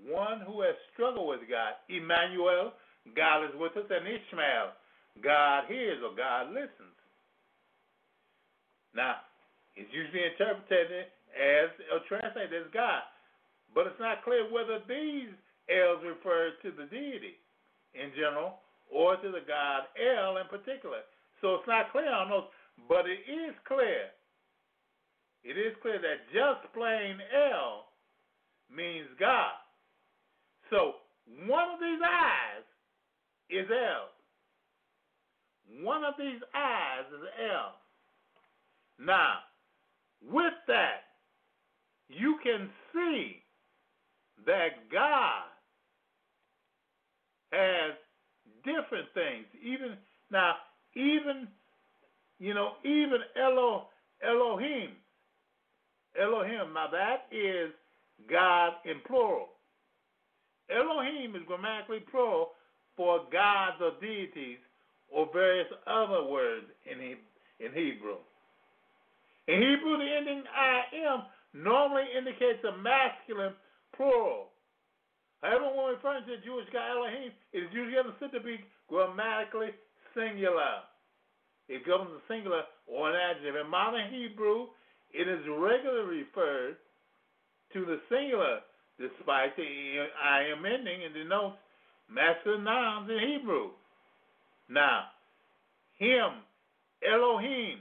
one 0.07 0.41
who 0.41 0.61
has 0.61 0.75
struggled 0.93 1.29
with 1.29 1.47
God, 1.49 1.77
Emmanuel, 1.89 2.73
God 3.15 3.45
is 3.45 3.55
with 3.59 3.77
us, 3.77 3.89
and 3.89 4.07
Ishmael, 4.07 4.73
God 5.23 5.63
hears 5.67 6.01
or 6.03 6.15
God 6.15 6.51
listens. 6.51 6.95
Now, 8.95 9.23
it's 9.75 9.91
usually 9.91 10.23
interpreted 10.23 11.11
as 11.35 11.69
or 11.91 11.99
translated 12.07 12.55
as 12.55 12.71
God, 12.71 13.03
but 13.75 13.87
it's 13.87 13.99
not 13.99 14.23
clear 14.23 14.47
whether 14.47 14.79
these 14.87 15.31
L's 15.67 16.03
refer 16.03 16.55
to 16.63 16.71
the 16.71 16.87
deity 16.87 17.35
in 17.93 18.11
general 18.15 18.63
or 18.91 19.17
to 19.17 19.31
the 19.31 19.43
god 19.43 19.91
El 19.99 20.37
in 20.37 20.47
particular. 20.47 21.03
So 21.41 21.55
it's 21.55 21.67
not 21.67 21.91
clear 21.91 22.11
on 22.11 22.29
those, 22.29 22.47
but 22.87 23.03
it 23.09 23.27
is 23.27 23.55
clear. 23.67 24.15
It 25.43 25.59
is 25.59 25.75
clear 25.81 25.99
that 25.99 26.31
just 26.31 26.71
plain 26.73 27.19
El 27.35 27.85
means 28.71 29.07
God. 29.19 29.59
So 30.69 31.03
one 31.45 31.75
of 31.75 31.79
these 31.79 32.01
eyes 32.01 32.65
is 33.49 33.67
El. 33.69 34.14
One 35.81 36.03
of 36.03 36.13
these 36.17 36.41
eyes 36.53 37.05
is 37.13 37.27
El. 37.51 39.05
Now, 39.05 39.39
with 40.21 40.53
that, 40.67 41.03
you 42.07 42.37
can 42.43 42.69
see 42.93 43.41
that 44.45 44.89
God 44.91 45.43
has 47.51 47.93
different 48.63 49.07
things. 49.13 49.45
Even 49.63 49.97
now, 50.31 50.55
even 50.95 51.47
you 52.39 52.53
know, 52.53 52.73
even 52.83 53.19
Elo, 53.41 53.87
Elohim, 54.21 54.91
Elohim. 56.21 56.73
Now 56.73 56.87
that 56.91 57.27
is 57.31 57.71
God 58.29 58.73
in 58.85 58.99
plural. 59.05 59.47
Elohim 60.69 61.35
is 61.35 61.43
grammatically 61.47 61.99
plural 62.11 62.51
for 62.97 63.21
gods 63.31 63.77
or 63.81 63.91
deities 64.01 64.57
or 65.11 65.29
various 65.33 65.67
other 65.87 66.25
words 66.25 66.65
in 66.85 67.17
in 67.59 67.71
Hebrew. 67.71 68.19
In 69.47 69.61
Hebrew, 69.61 69.97
the 69.97 70.09
ending 70.09 70.43
I 70.49 70.81
am 71.07 71.23
normally 71.53 72.05
indicates 72.17 72.63
a 72.65 72.75
masculine 72.77 73.53
plural. 73.95 74.49
However, 75.41 75.69
when 75.71 75.93
referring 75.93 76.25
to 76.25 76.35
the 76.35 76.43
Jewish 76.43 76.65
God 76.73 76.89
Elohim, 76.89 77.31
it 77.53 77.59
is 77.63 77.71
usually 77.71 78.01
understood 78.01 78.33
to 78.33 78.41
be 78.41 78.59
grammatically 78.89 79.71
singular. 80.17 80.83
It 81.69 81.85
governs 81.85 82.11
a 82.17 82.23
singular 82.27 82.65
or 82.89 83.09
an 83.09 83.15
adjective. 83.15 83.55
In 83.55 83.69
modern 83.69 84.09
Hebrew, 84.09 84.73
it 85.13 85.29
is 85.29 85.45
regularly 85.47 86.25
referred 86.25 86.77
to 87.73 87.85
the 87.85 88.01
singular, 88.09 88.65
despite 88.97 89.55
the 89.55 90.09
I 90.17 90.49
am 90.49 90.65
ending 90.65 91.05
and 91.05 91.13
denotes 91.13 91.57
masculine 92.09 92.63
nouns 92.63 93.09
in 93.09 93.19
Hebrew. 93.19 93.77
Now, 94.69 95.05
him, 95.97 96.41
Elohim, 97.07 97.79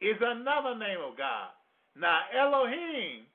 is 0.00 0.16
another 0.20 0.78
name 0.78 0.98
of 1.06 1.16
God. 1.16 1.48
Now, 1.96 2.20
Elohim 2.36 3.26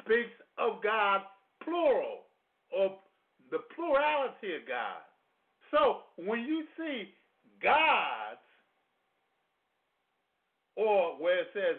speaks 0.00 0.30
of 0.58 0.82
God 0.82 1.22
plural, 1.62 2.20
or 2.76 2.96
the 3.50 3.58
plurality 3.74 4.54
of 4.56 4.68
God. 4.68 5.02
So 5.70 6.02
when 6.16 6.40
you 6.40 6.64
see 6.76 7.10
gods, 7.62 8.40
or 10.76 11.20
where 11.20 11.40
it 11.40 11.48
says, 11.52 11.76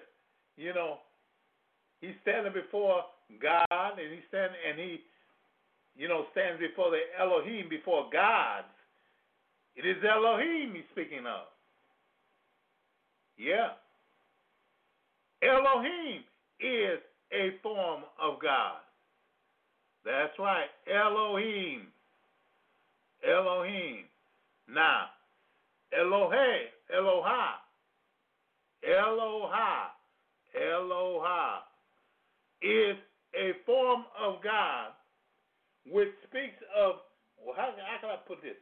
you 0.57 0.73
know, 0.73 0.97
he's 2.01 2.15
standing 2.21 2.53
before 2.53 3.03
God, 3.41 3.99
and 3.99 4.11
he's 4.11 4.27
standing 4.29 4.57
and 4.69 4.79
he, 4.79 4.99
you 5.95 6.07
know, 6.07 6.25
stands 6.31 6.59
before 6.59 6.91
the 6.91 7.01
Elohim, 7.19 7.69
before 7.69 8.09
gods. 8.11 8.67
It 9.75 9.85
is 9.85 9.97
Elohim 10.03 10.73
he's 10.75 10.83
speaking 10.91 11.25
of. 11.25 11.47
Yeah. 13.37 13.69
Elohim 15.41 16.23
is 16.59 16.99
a 17.31 17.57
form 17.63 18.01
of 18.21 18.41
God. 18.41 18.77
That's 20.05 20.37
right, 20.39 20.69
Elohim. 20.87 21.87
Elohim. 23.27 24.05
Now, 24.67 25.05
Elohe, 25.93 26.57
Eloha, 26.95 27.59
Eloha, 28.83 29.91
Eloha 30.57 31.57
is 32.61 32.97
a 33.35 33.51
form 33.65 34.05
of 34.19 34.41
God 34.43 34.91
which 35.89 36.09
speaks 36.29 36.57
of, 36.77 37.01
well, 37.39 37.55
how, 37.55 37.73
how 37.73 37.97
can 38.01 38.09
I 38.09 38.19
put 38.27 38.41
this? 38.41 38.57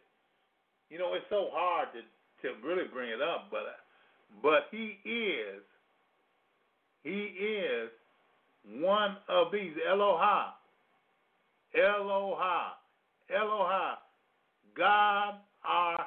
You 0.90 1.00
know, 1.00 1.14
it's 1.14 1.26
so 1.30 1.50
hard 1.52 1.90
to, 1.94 2.02
to 2.02 2.56
really 2.66 2.88
bring 2.92 3.10
it 3.10 3.22
up, 3.22 3.50
but 3.52 3.64
but 4.44 4.68
he 4.72 5.00
is, 5.06 5.62
he 7.04 7.12
is 7.12 7.90
one 8.80 9.18
of 9.28 9.52
these. 9.52 9.74
Eloha. 9.90 10.52
Eloha. 11.76 12.68
Eloha. 13.36 13.94
God 14.78 15.36
our 15.64 16.06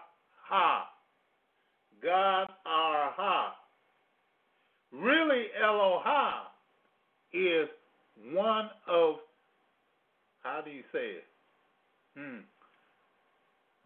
Ha. 0.48 0.88
God 2.02 2.46
our 2.66 3.12
Ha. 3.16 3.54
Really, 4.92 5.46
Eloha 5.62 6.32
is 7.32 7.68
one 8.32 8.70
of, 8.88 9.16
how 10.42 10.60
do 10.64 10.70
you 10.70 10.82
say 10.92 11.18
it? 11.18 11.24
Hmm. 12.16 12.38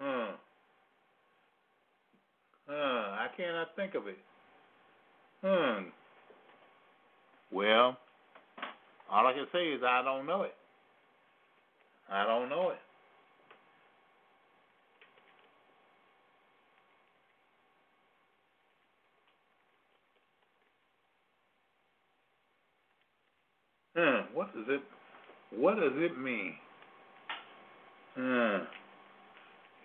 Hmm. 0.01 0.33
Hmm. 2.69 2.75
I 3.14 3.27
cannot 3.37 3.69
think 3.77 3.95
of 3.95 4.07
it. 4.07 4.19
Hmm. 5.45 5.88
Well, 7.53 7.97
all 9.11 9.27
I 9.27 9.33
can 9.33 9.47
say 9.53 9.66
is 9.69 9.83
I 9.87 10.03
don't 10.03 10.27
know 10.27 10.42
it. 10.42 10.55
I 12.11 12.25
don't 12.25 12.49
know 12.49 12.71
it. 12.71 12.79
Hmm, 23.97 24.35
what 24.35 24.53
does 24.55 24.66
it 24.69 24.83
what 25.54 25.76
does 25.76 25.92
it 25.94 26.18
mean? 26.18 26.54
Hmm. 28.14 28.64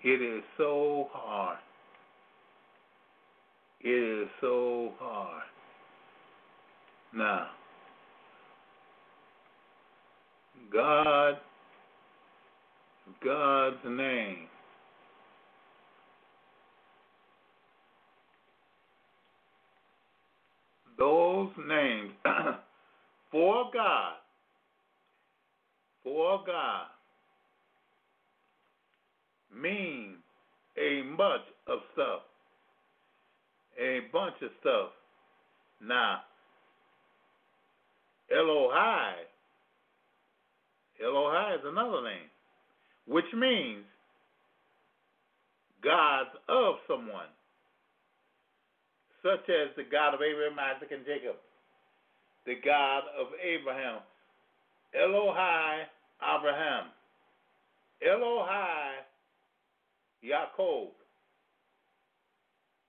It 0.03 0.21
is 0.21 0.43
so 0.57 1.09
hard. 1.11 1.57
It 3.81 4.23
is 4.23 4.29
so 4.39 4.91
hard. 4.99 5.43
Now, 7.13 7.47
God, 10.73 11.37
God's 13.23 13.77
name. 13.85 14.47
Those 20.97 21.49
names 21.67 22.11
for 23.31 23.65
God, 23.73 24.13
for 26.03 26.43
God, 26.45 26.85
mean 29.53 30.15
a 30.77 31.01
bunch 31.17 31.43
of 31.67 31.79
stuff. 31.93 32.21
A 33.79 33.99
bunch 34.11 34.35
of 34.41 34.49
stuff. 34.59 34.89
Now, 35.81 36.19
Elohai, 38.31 39.13
Elohai 41.03 41.55
is 41.55 41.61
another 41.65 42.03
name, 42.03 42.29
which 43.07 43.25
means 43.35 43.83
gods 45.83 46.29
of 46.47 46.75
someone, 46.87 47.31
such 49.23 49.49
as 49.49 49.75
the 49.75 49.83
God 49.91 50.13
of 50.13 50.21
Abraham, 50.21 50.57
Isaac, 50.59 50.91
and 50.91 51.05
Jacob, 51.05 51.35
the 52.45 52.55
God 52.63 53.03
of 53.19 53.27
Abraham, 53.41 53.99
Elohai 54.95 55.83
Abraham, 56.21 56.85
Elohai 58.05 59.03
Yaakov, 60.23 60.89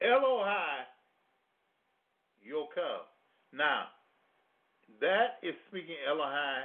Elohai 0.03 0.85
Yokab. 2.47 3.07
Now, 3.53 3.85
that 5.01 5.39
is 5.43 5.55
speaking 5.69 5.97
Elohai, 6.09 6.63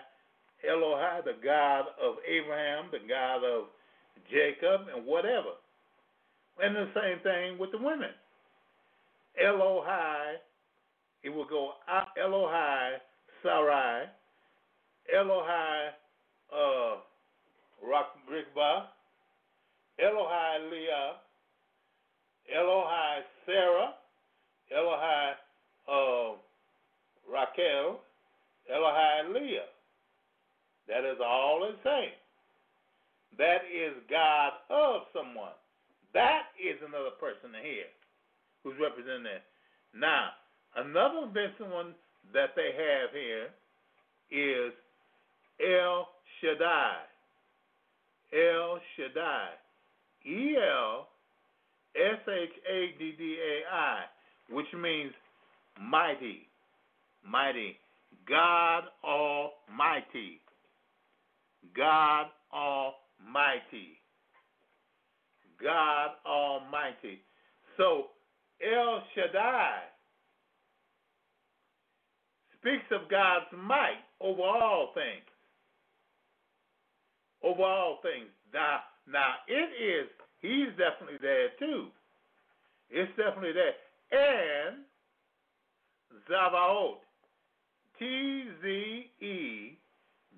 Elohai, 0.69 1.23
the 1.23 1.35
God 1.43 1.85
of 2.01 2.15
Abraham, 2.27 2.85
the 2.91 2.99
God 3.07 3.43
of 3.43 3.65
Jacob, 4.31 4.87
and 4.95 5.05
whatever. 5.05 5.53
And 6.61 6.75
the 6.75 6.87
same 6.95 7.19
thing 7.21 7.59
with 7.59 7.71
the 7.71 7.77
women. 7.77 8.09
Elohai, 9.43 10.35
it 11.23 11.29
will 11.29 11.45
go 11.45 11.73
Elohai 12.17 12.93
Sarai, 13.43 14.05
Elohai 15.15 15.89
uh, 16.53 16.97
Rikba, 17.83 18.83
Elohai 20.03 20.71
Leah, 20.71 21.15
Elohai 22.55 23.19
Sarah, 23.45 23.93
Elohai 24.75 25.31
uh, 25.87 26.35
Raquel, 27.31 27.99
Elohai 28.73 29.33
Leah. 29.33 29.67
That 30.87 31.03
is 31.03 31.17
all 31.23 31.67
it's 31.69 31.77
saying. 31.83 32.15
That 33.37 33.67
is 33.67 33.93
God 34.09 34.53
of 34.69 35.01
someone. 35.13 35.55
That 36.13 36.49
is 36.55 36.79
another 36.81 37.13
person 37.19 37.51
here 37.61 37.91
who's 38.63 38.75
representing 38.81 39.23
that. 39.23 39.43
Now, 39.93 40.31
another 40.75 41.27
Vincent 41.31 41.69
one 41.69 41.93
that 42.33 42.55
they 42.55 42.71
have 42.73 43.11
here 43.13 43.51
is 44.31 44.73
El 45.59 46.07
Shaddai. 46.41 46.95
El 48.33 48.79
Shaddai. 48.95 49.49
E 50.25 50.55
L 50.57 51.07
S 51.95 52.19
H 52.27 52.49
A 52.69 52.99
D 52.99 53.15
D 53.17 53.37
A 53.41 53.73
I, 53.73 54.01
which 54.49 54.67
means 54.79 55.13
mighty. 55.81 56.47
Mighty. 57.25 57.77
God 58.27 58.83
Almighty. 59.03 60.41
God 61.75 62.27
Almighty. 62.53 63.97
God 65.61 66.09
Almighty. 66.25 67.21
So 67.77 68.07
El 68.61 69.03
Shaddai 69.15 69.79
speaks 72.59 72.85
of 72.91 73.09
God's 73.09 73.45
might 73.55 74.01
over 74.19 74.41
all 74.41 74.91
things. 74.93 75.23
Over 77.47 77.63
all 77.63 77.99
things. 78.01 78.27
Now, 78.53 78.79
now 79.09 79.35
it 79.47 79.69
is, 79.81 80.09
he's 80.41 80.69
definitely 80.77 81.17
there 81.21 81.49
too. 81.57 81.87
It's 82.89 83.11
definitely 83.15 83.53
there. 83.53 83.73
And 84.11 84.79
Zavaot. 86.29 86.97
T 87.97 88.43
Z 88.61 89.25
E 89.25 89.77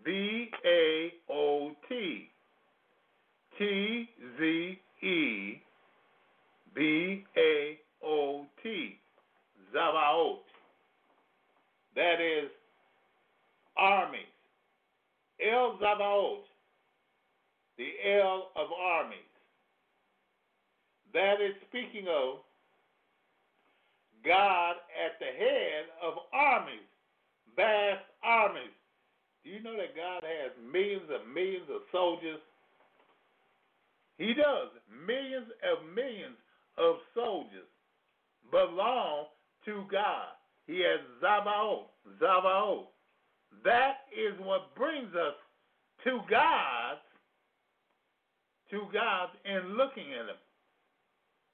V 0.05 0.51
A 0.65 1.13
O 1.31 1.71
T. 1.87 2.29
T 3.57 4.09
Z 4.37 4.79
E 5.01 5.61
B 6.75 7.25
A 7.37 7.79
O 8.05 8.45
T. 8.61 8.99
Zavaot. 9.75 10.39
That 11.95 12.21
is 12.21 12.49
armies. 13.77 14.21
El 15.41 15.77
Zavaot. 15.81 16.43
The 17.79 17.95
El 18.03 18.51
of 18.59 18.67
armies. 18.75 19.31
That 21.13 21.39
is 21.39 21.55
speaking 21.69 22.05
of 22.11 22.43
God 24.23 24.75
at 24.93 25.15
the 25.17 25.31
head 25.31 25.87
of 26.03 26.13
armies, 26.33 26.83
vast 27.55 28.03
armies. 28.21 28.75
Do 29.43 29.49
you 29.49 29.63
know 29.63 29.77
that 29.77 29.95
God 29.95 30.21
has 30.27 30.51
millions 30.59 31.07
and 31.07 31.33
millions 31.33 31.71
of 31.73 31.81
soldiers? 31.91 32.43
He 34.17 34.33
does. 34.33 34.75
Millions 35.07 35.47
and 35.63 35.95
millions 35.95 36.35
of 36.77 36.97
soldiers 37.15 37.71
belong 38.51 39.25
to 39.65 39.85
God. 39.89 40.35
He 40.67 40.83
has 40.83 40.99
Zabaoth. 41.23 41.87
Zabaoth. 42.21 42.91
That 43.63 44.03
is 44.11 44.37
what 44.43 44.75
brings 44.75 45.15
us 45.15 45.33
to 46.03 46.19
God, 46.29 46.97
to 48.71 48.87
God 48.93 49.29
and 49.45 49.75
looking 49.75 50.13
at 50.13 50.27
Him. 50.27 50.41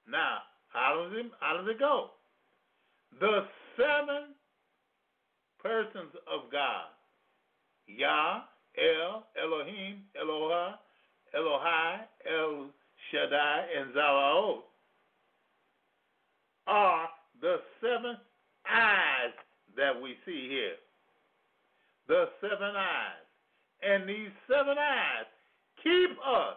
Now, 0.08 0.38
how 0.68 1.04
does 1.04 1.18
it, 1.18 1.32
how 1.40 1.56
does 1.56 1.66
it 1.68 1.78
go? 1.78 2.10
The 3.20 3.46
seven 3.76 4.34
persons 5.62 6.12
of 6.32 6.50
God 6.52 6.86
Yah, 7.86 8.42
El, 8.76 9.26
Elohim, 9.40 10.02
Eloha, 10.20 10.74
Elohai, 11.34 12.00
El 12.26 12.66
Shaddai, 13.10 13.66
and 13.78 13.94
Zalaoth 13.94 14.62
are 16.66 17.08
the 17.40 17.56
seven 17.80 18.16
eyes 18.68 19.32
that 19.76 20.00
we 20.00 20.16
see 20.24 20.48
here. 20.48 20.76
The 22.08 22.26
seven 22.40 22.74
eyes. 22.76 23.22
And 23.82 24.08
these 24.08 24.30
seven 24.48 24.76
eyes 24.78 25.26
keep 25.82 26.10
us, 26.18 26.56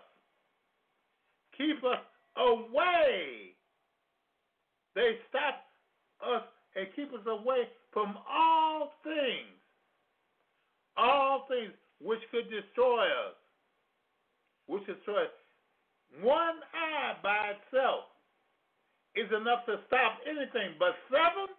keep 1.60 1.84
us 1.84 2.00
away. 2.38 3.52
They 4.96 5.20
stop 5.30 5.68
us 6.24 6.44
and 6.76 6.88
keep 6.96 7.14
us 7.14 7.26
away 7.28 7.68
from 7.92 8.16
all 8.28 8.94
things, 9.04 9.60
all 10.98 11.46
things 11.50 11.74
which 12.00 12.20
could 12.32 12.50
destroy 12.50 13.04
us, 13.06 13.36
which 14.68 14.86
destroy 14.88 15.24
us. 15.24 15.36
One 16.22 16.64
eye 16.74 17.14
by 17.22 17.54
itself 17.60 18.06
is 19.16 19.28
enough 19.36 19.66
to 19.66 19.78
stop 19.88 20.24
anything, 20.26 20.80
but 20.80 20.96
seven, 21.12 21.54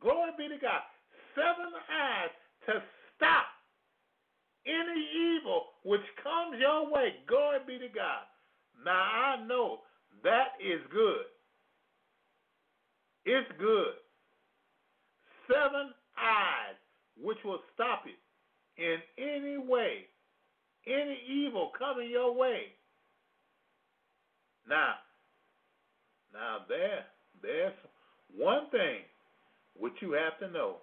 glory 0.00 0.30
be 0.38 0.48
to 0.48 0.58
God, 0.58 0.82
seven 1.34 1.70
eyes 1.90 2.32
to 2.66 2.82
stop 3.16 3.46
any 4.66 5.06
evil 5.36 5.74
which 6.02 6.24
comes 6.24 6.60
your 6.60 6.90
way. 6.90 7.14
Glory 7.28 7.58
be 7.66 7.78
to 7.78 7.92
God. 7.94 8.26
Now 8.84 8.90
I 8.90 9.46
know 9.46 9.80
that 10.24 10.58
is 10.60 10.80
good. 10.90 11.26
It's 13.24 13.48
good. 13.58 13.94
Seven 15.46 15.92
eyes, 16.18 16.74
which 17.22 17.38
will 17.44 17.60
stop 17.74 18.02
it 18.06 18.18
in 18.82 18.98
any 19.16 19.58
way, 19.58 20.06
any 20.88 21.18
evil 21.28 21.70
coming 21.78 22.10
your 22.10 22.34
way. 22.34 22.74
Now, 24.68 24.94
now 26.32 26.58
there, 26.68 27.04
there's 27.42 27.74
one 28.36 28.70
thing 28.70 29.02
which 29.78 29.94
you 30.00 30.12
have 30.12 30.38
to 30.40 30.52
know 30.52 30.76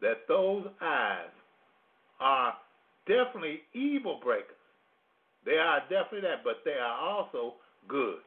that 0.00 0.28
those 0.28 0.66
eyes 0.80 1.30
are 2.20 2.54
definitely 3.06 3.60
evil 3.72 4.20
breakers. 4.22 4.56
They 5.44 5.58
are 5.58 5.80
definitely 5.90 6.22
that, 6.22 6.42
but 6.42 6.64
they 6.64 6.72
are 6.72 6.98
also 6.98 7.54
good. 7.88 8.18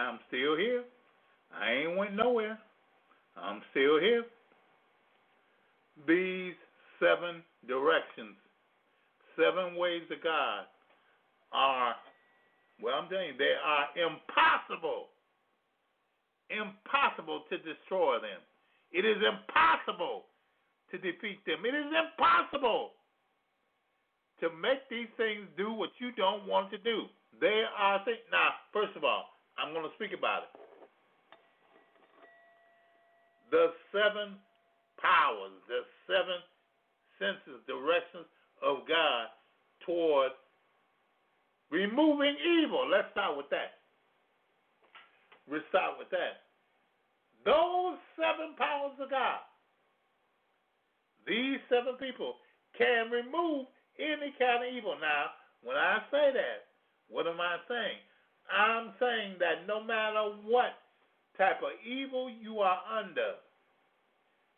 I'm 0.00 0.18
still 0.28 0.56
here. 0.56 0.84
I 1.52 1.72
ain't 1.72 1.96
went 1.96 2.14
nowhere. 2.14 2.58
I'm 3.36 3.60
still 3.70 3.98
here. 4.00 4.24
These 6.06 6.54
seven 6.98 7.42
directions, 7.66 8.36
seven 9.36 9.76
ways 9.76 10.02
of 10.10 10.22
God 10.22 10.64
are, 11.52 11.94
well, 12.82 12.94
I'm 12.94 13.08
telling 13.08 13.34
you, 13.34 13.38
they 13.38 13.56
are 13.58 13.88
impossible. 13.98 15.08
Impossible 16.48 17.44
to 17.50 17.58
destroy 17.58 18.18
them. 18.20 18.40
It 18.92 19.04
is 19.04 19.18
impossible 19.22 20.24
to 20.90 20.98
defeat 20.98 21.44
them. 21.46 21.62
It 21.64 21.74
is 21.74 21.90
impossible 21.94 22.90
to 24.40 24.48
make 24.56 24.88
these 24.88 25.10
things 25.16 25.46
do 25.56 25.72
what 25.72 25.90
you 25.98 26.10
don't 26.12 26.46
want 26.46 26.70
to 26.72 26.78
do. 26.78 27.06
They 27.40 27.62
are 27.78 28.02
things. 28.04 28.18
Now, 28.32 28.50
first 28.72 28.96
of 28.96 29.04
all, 29.04 29.30
I'm 29.60 29.76
going 29.76 29.84
to 29.84 29.94
speak 30.00 30.16
about 30.16 30.48
it. 30.48 30.52
The 33.50 33.66
seven 33.92 34.40
powers, 34.96 35.52
the 35.68 35.84
seven 36.08 36.40
senses, 37.20 37.60
directions 37.68 38.24
of 38.64 38.88
God 38.88 39.28
toward 39.84 40.32
removing 41.70 42.36
evil. 42.40 42.88
Let's 42.88 43.10
start 43.12 43.36
with 43.36 43.50
that. 43.50 43.84
Let's 45.50 45.64
start 45.68 45.98
with 45.98 46.08
that. 46.10 46.46
Those 47.44 47.98
seven 48.16 48.54
powers 48.56 48.96
of 49.00 49.10
God, 49.10 49.40
these 51.26 51.58
seven 51.68 51.96
people 51.98 52.36
can 52.76 53.10
remove 53.10 53.66
any 53.98 54.32
kind 54.38 54.64
of 54.64 54.72
evil. 54.72 54.96
Now, 55.00 55.34
when 55.62 55.76
I 55.76 56.00
say 56.10 56.32
that, 56.32 56.70
what 57.08 57.26
am 57.26 57.40
I 57.40 57.58
saying? 57.66 58.00
I'm 58.50 58.92
saying 58.98 59.36
that 59.38 59.66
no 59.66 59.82
matter 59.82 60.34
what 60.44 60.74
type 61.38 61.62
of 61.62 61.72
evil 61.86 62.30
you 62.30 62.58
are 62.58 62.80
under, 62.98 63.34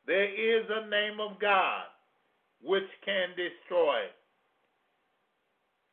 there 0.06 0.24
is 0.24 0.66
a 0.68 0.88
name 0.88 1.20
of 1.20 1.38
God 1.40 1.84
which 2.62 2.88
can 3.04 3.30
destroy. 3.30 4.06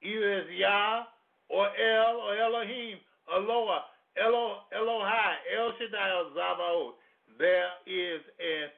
Either 0.02 0.40
it's 0.40 0.50
Yah 0.58 1.04
or 1.50 1.68
El 1.68 2.16
or 2.18 2.36
Elohim, 2.38 2.98
Eloah, 3.28 3.82
Elo, 4.18 4.66
Elohai, 4.74 5.34
El 5.58 5.72
Shaddai 5.78 6.10
or 6.12 6.26
Zavaot. 6.36 6.92
There 7.38 7.70
is 7.86 8.22
an 8.40 8.70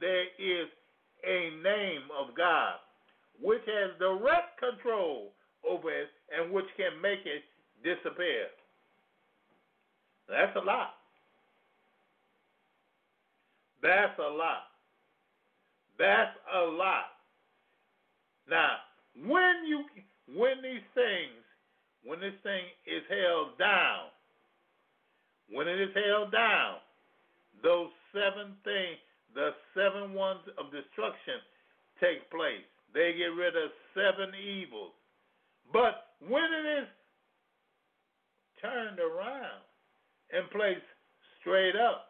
there 0.00 0.26
is 0.38 0.68
a 1.26 1.50
name 1.62 2.06
of 2.18 2.34
God 2.36 2.74
which 3.40 3.62
has 3.66 3.98
direct 3.98 4.58
control 4.58 5.32
over 5.68 5.90
it 5.90 6.08
and 6.30 6.52
which 6.52 6.66
can 6.76 7.00
make 7.02 7.26
it 7.26 7.42
disappear. 7.82 8.46
That's 10.28 10.54
a 10.56 10.64
lot. 10.64 10.94
That's 13.82 14.18
a 14.18 14.30
lot. 14.30 14.68
That's 15.98 16.36
a 16.54 16.60
lot. 16.60 17.16
Now, 18.48 18.76
when 19.14 19.66
you 19.66 19.84
when 20.36 20.62
these 20.62 20.84
things, 20.94 21.40
when 22.04 22.20
this 22.20 22.36
thing 22.42 22.64
is 22.86 23.02
held 23.08 23.58
down, 23.58 24.12
when 25.50 25.66
it 25.68 25.80
is 25.80 25.90
held 25.94 26.32
down, 26.32 26.76
those 27.62 27.88
seven 28.12 28.54
things, 28.64 29.00
the 29.34 29.50
seven 29.74 30.14
ones 30.14 30.40
of 30.58 30.70
destruction 30.72 31.40
take 32.00 32.28
place. 32.30 32.64
They 32.94 33.14
get 33.16 33.32
rid 33.36 33.56
of 33.56 33.70
seven 33.94 34.32
evils. 34.34 34.92
But 35.72 36.16
when 36.24 36.44
it 36.44 36.66
is 36.82 36.88
turned 38.60 38.98
around 38.98 39.62
and 40.32 40.50
placed 40.50 40.80
straight 41.40 41.76
up, 41.76 42.06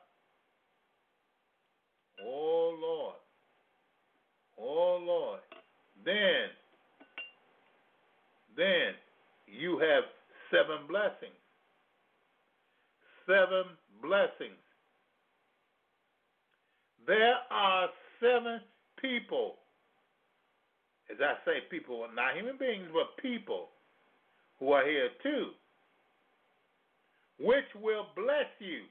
oh 2.25 2.77
Lord, 2.81 3.15
oh 4.59 4.99
Lord, 5.05 5.41
then, 6.05 6.49
then 8.57 8.95
you 9.47 9.79
have 9.79 10.05
seven 10.51 10.87
blessings. 10.89 11.33
Seven 13.27 13.65
blessings. 14.03 14.59
There 17.07 17.37
are 17.51 17.89
seven 18.21 18.61
people. 19.01 19.57
As 21.11 21.17
I 21.21 21.35
say, 21.45 21.53
people, 21.71 22.07
not 22.15 22.37
human 22.37 22.59
beings, 22.59 22.89
but 22.93 23.23
people 23.23 23.69
who 24.59 24.73
are 24.73 24.85
here 24.87 25.09
too, 25.23 25.51
which 27.39 27.67
will 27.81 28.07
bless 28.15 28.51
you 28.59 28.83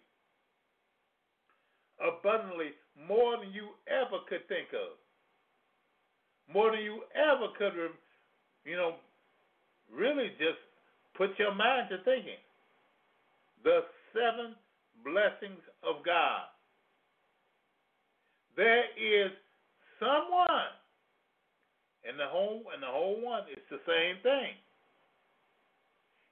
abundantly 2.00 2.72
more 3.08 3.38
than 3.38 3.52
you 3.52 3.70
ever 3.88 4.24
could 4.30 4.48
think 4.48 4.70
of, 4.74 4.96
more 6.54 6.72
than 6.72 6.82
you 6.82 7.02
ever 7.14 7.48
could, 7.58 7.74
you 8.66 8.76
know, 8.76 8.96
really 9.94 10.30
just 10.40 10.60
put 11.16 11.38
your 11.38 11.54
mind 11.54 11.90
to 11.90 11.98
thinking. 12.04 12.40
The 13.64 13.82
seven 14.14 14.56
blessings 15.04 15.62
of 15.84 16.06
God. 16.06 16.48
There 18.56 18.86
is 18.98 19.32
someone 20.00 20.72
and 22.08 22.18
the 22.18 22.28
whole 22.28 22.64
and 22.74 22.82
the 22.82 22.88
whole 22.88 23.22
one 23.22 23.44
is 23.52 23.62
the 23.70 23.80
same 23.86 24.22
thing. 24.24 24.54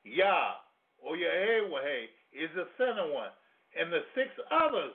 Yah 0.03 0.64
Oh, 1.05 1.09
or 1.09 1.17
Yahweh 1.17 2.05
is 2.33 2.49
the 2.55 2.65
center 2.77 3.11
one, 3.13 3.29
and 3.79 3.91
the 3.91 4.01
six 4.15 4.29
others 4.51 4.93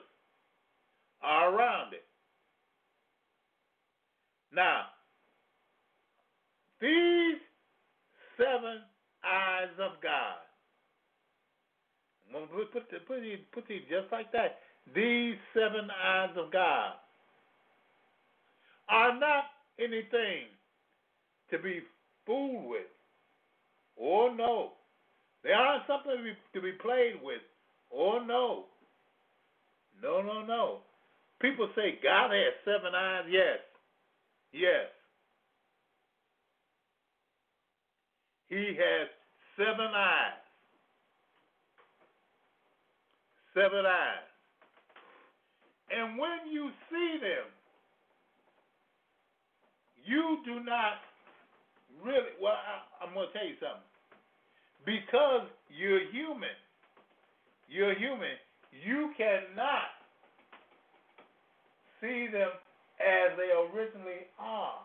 are 1.21 1.55
around 1.55 1.93
it. 1.93 2.03
Now, 4.53 4.85
these 6.81 7.37
seven 8.37 8.81
eyes 9.23 9.69
of 9.79 10.01
God. 10.01 10.37
Put, 12.31 12.71
put, 12.71 12.89
put, 12.89 13.07
put 13.51 13.67
these 13.67 13.81
just 13.89 14.11
like 14.11 14.31
that. 14.31 14.59
These 14.95 15.35
seven 15.53 15.89
eyes 15.91 16.31
of 16.37 16.51
God 16.51 16.93
are 18.89 19.19
not 19.19 19.43
anything 19.79 20.47
to 21.51 21.59
be 21.59 21.81
fooled 22.25 22.69
with. 22.69 22.87
Oh 23.99 24.33
no. 24.35 24.71
They 25.43 25.51
aren't 25.51 25.87
something 25.87 26.11
to 26.15 26.23
be, 26.23 26.33
to 26.53 26.61
be 26.61 26.77
played 26.81 27.21
with. 27.23 27.41
Oh 27.93 28.19
no. 28.25 28.65
No, 30.01 30.21
no, 30.21 30.45
no. 30.45 30.79
People 31.41 31.69
say 31.75 31.99
God 32.03 32.31
has 32.31 32.53
seven 32.65 32.93
eyes. 32.95 33.25
Yes. 33.29 33.59
Yes. 34.53 34.87
He 38.49 38.77
has 38.77 39.07
seven 39.57 39.91
eyes. 39.95 40.41
Seven 43.53 43.85
eyes. 43.85 44.27
And 45.91 46.17
when 46.17 46.51
you 46.51 46.69
see 46.89 47.17
them, 47.19 47.47
you 50.05 50.39
do 50.45 50.63
not 50.63 51.03
really, 52.03 52.31
well, 52.41 52.53
I, 52.53 53.05
I'm 53.05 53.13
going 53.13 53.27
to 53.27 53.33
tell 53.33 53.47
you 53.47 53.55
something. 53.59 53.90
Because 54.85 55.47
you're 55.69 56.09
human, 56.11 56.49
you're 57.69 57.95
human, 57.95 58.35
you 58.85 59.11
cannot 59.17 59.91
see 61.99 62.27
them 62.31 62.49
as 62.99 63.37
they 63.37 63.51
originally 63.51 64.27
are. 64.39 64.79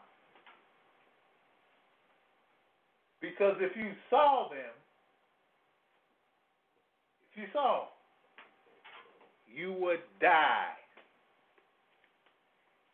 Because 3.21 3.57
if 3.61 3.77
you 3.77 3.91
saw 4.11 4.49
them, 4.51 4.75
if 7.33 7.43
you 7.43 7.47
saw 7.53 7.87
you 9.57 9.73
would 9.73 10.01
die. 10.21 10.75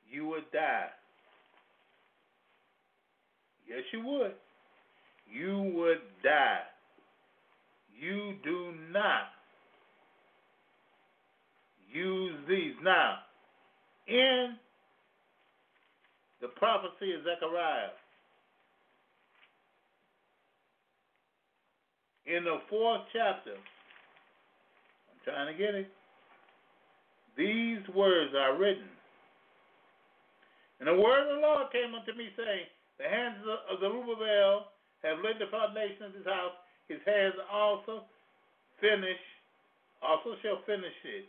You 0.09 0.27
would 0.29 0.45
die. 0.53 0.87
Yes, 3.69 3.81
you 3.93 4.05
would. 4.07 4.35
You 5.29 5.73
would 5.75 6.03
die. 6.23 6.61
You 7.99 8.35
do 8.43 8.73
not 8.91 9.31
use 11.93 12.35
these. 12.49 12.75
Now, 12.83 13.19
in 14.09 14.57
the 16.41 16.49
prophecy 16.49 17.13
of 17.13 17.23
Zechariah, 17.25 17.91
in 22.27 22.45
the 22.45 22.59
fourth 22.69 23.03
chapter, 23.13 23.53
I'm 23.53 25.21
trying 25.25 25.53
to 25.53 25.59
get 25.59 25.75
it. 25.75 25.89
These 27.37 27.83
words 27.95 28.33
are 28.37 28.59
written. 28.59 28.89
And 30.81 30.89
the 30.89 30.99
word 31.01 31.31
of 31.31 31.37
the 31.37 31.43
Lord 31.47 31.71
came 31.71 31.95
unto 31.95 32.13
me, 32.19 32.29
saying, 32.37 32.67
The 32.99 33.09
hands 33.09 33.39
of 33.47 33.79
Zerubbabel 33.81 34.67
have 35.07 35.23
laid 35.23 35.39
the 35.39 35.47
foundation 35.51 36.11
of 36.11 36.13
this 36.13 36.27
house. 36.27 36.59
His 36.89 36.99
hands 37.07 37.35
also 37.51 38.03
finish, 38.81 39.21
also 40.03 40.37
shall 40.43 40.61
finish 40.67 40.97
it. 41.05 41.27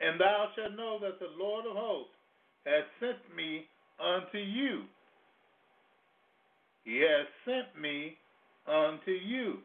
And 0.00 0.20
thou 0.20 0.48
shalt 0.54 0.76
know 0.76 0.98
that 1.00 1.18
the 1.18 1.32
Lord 1.38 1.64
of 1.66 1.76
hosts 1.76 2.12
has 2.66 2.84
sent 3.00 3.22
me 3.34 3.66
unto 3.98 4.38
you. 4.38 4.82
He 6.84 7.00
has 7.00 7.26
sent 7.44 7.80
me 7.80 8.18
unto 8.66 9.10
you. 9.10 9.58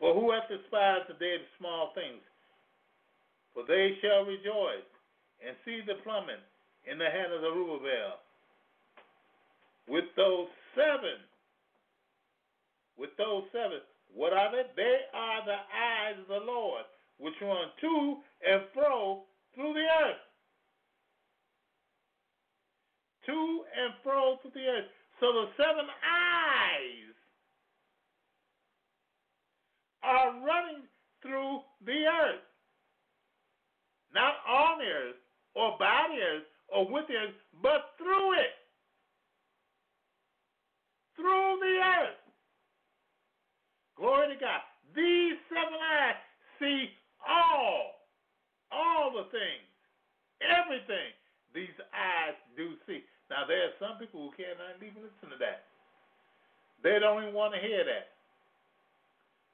For 0.00 0.12
who 0.12 0.32
hath 0.32 0.48
despised 0.48 1.08
the 1.08 1.14
day 1.14 1.36
of 1.36 1.46
small 1.58 1.92
things? 1.94 2.20
For 3.54 3.62
they 3.68 3.96
shall 4.02 4.24
rejoice 4.24 4.88
and 5.46 5.56
see 5.64 5.80
the 5.86 6.02
plummet 6.02 6.42
in 6.90 6.98
the 6.98 7.08
hand 7.08 7.32
of 7.32 7.40
the 7.40 7.48
Zerubbabel. 7.48 8.23
With 9.88 10.04
those 10.16 10.48
seven, 10.74 11.20
with 12.96 13.10
those 13.18 13.44
seven, 13.52 13.80
what 14.14 14.32
are 14.32 14.50
they? 14.50 14.62
They 14.76 14.98
are 15.12 15.44
the 15.44 15.52
eyes 15.52 16.16
of 16.20 16.28
the 16.28 16.46
Lord, 16.46 16.84
which 17.18 17.34
run 17.42 17.68
to 17.80 18.16
and 18.48 18.62
fro 18.72 19.24
through 19.54 19.74
the 19.74 19.86
earth. 20.06 20.24
To 23.26 23.64
and 23.76 23.94
fro 24.02 24.38
through 24.42 24.52
the 24.54 24.66
earth. 24.66 24.90
So 25.20 25.32
the 25.32 25.46
seven 25.56 25.86
eyes 25.86 27.14
are 30.02 30.32
running 30.44 30.82
through 31.22 31.60
the 31.84 32.06
earth. 32.06 32.44
Not 34.14 34.34
on 34.46 34.78
the 34.78 34.84
earth, 34.84 35.16
or 35.54 35.76
by 35.78 36.06
the 36.10 36.22
earth, 36.22 36.46
or 36.68 36.92
with 36.92 37.08
the 37.08 37.14
earth, 37.14 37.34
but 37.62 37.94
through 37.98 38.34
it. 38.34 38.54
Through 41.24 41.56
the 41.64 41.74
earth. 41.80 42.20
Glory 43.96 44.36
to 44.36 44.36
God. 44.36 44.60
These 44.92 45.40
seven 45.48 45.80
eyes 45.80 46.20
see 46.60 46.92
all, 47.24 47.96
all 48.68 49.08
the 49.08 49.24
things, 49.32 49.64
everything 50.44 51.16
these 51.56 51.72
eyes 51.96 52.36
do 52.60 52.76
see. 52.84 53.00
Now, 53.32 53.48
there 53.48 53.72
are 53.72 53.76
some 53.80 53.96
people 53.96 54.28
who 54.28 54.36
cannot 54.36 54.76
even 54.84 55.00
listen 55.00 55.32
to 55.32 55.40
that. 55.40 55.64
They 56.84 57.00
don't 57.00 57.24
even 57.24 57.32
want 57.32 57.56
to 57.56 57.60
hear 57.64 57.88
that. 57.88 58.12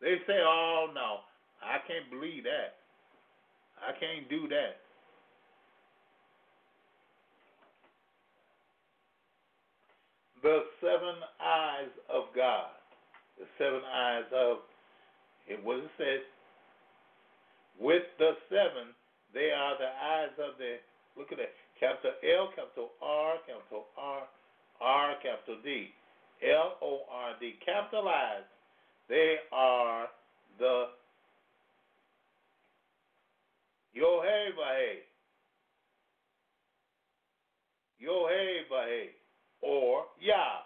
They 0.03 0.18
say, 0.27 0.43
oh, 0.43 0.91
no, 0.91 1.23
I 1.62 1.79
can't 1.87 2.11
believe 2.11 2.51
that. 2.51 2.83
I 3.79 3.95
can't 3.95 4.27
do 4.27 4.51
that. 4.51 4.83
The 10.43 10.64
seven 10.80 11.20
eyes 11.41 11.93
of 12.09 12.24
God. 12.34 12.72
The 13.38 13.47
seven 13.59 13.80
eyes 13.84 14.24
of 14.34 14.59
it 15.49 15.62
was 15.64 15.82
it 15.84 15.91
said 15.99 16.20
with 17.80 18.03
the 18.18 18.32
seven 18.49 18.93
they 19.32 19.51
are 19.51 19.76
the 19.78 19.88
eyes 19.88 20.34
of 20.38 20.59
the 20.59 20.76
look 21.16 21.32
at 21.32 21.38
that 21.38 21.53
capital 21.78 22.12
L 22.22 22.49
capital 22.55 22.91
R 23.03 23.34
capital 23.47 23.84
R 23.97 24.22
R 24.80 25.14
capital 25.22 25.57
D 25.64 25.88
L 26.45 26.76
O 26.82 27.01
R 27.11 27.32
D 27.41 27.55
capitalized 27.64 28.49
they 29.09 29.36
are 29.53 30.07
the 30.59 30.84
Yohevah 33.97 35.03
Yohevah 38.01 39.09
or 39.63 40.05
Yah 40.21 40.65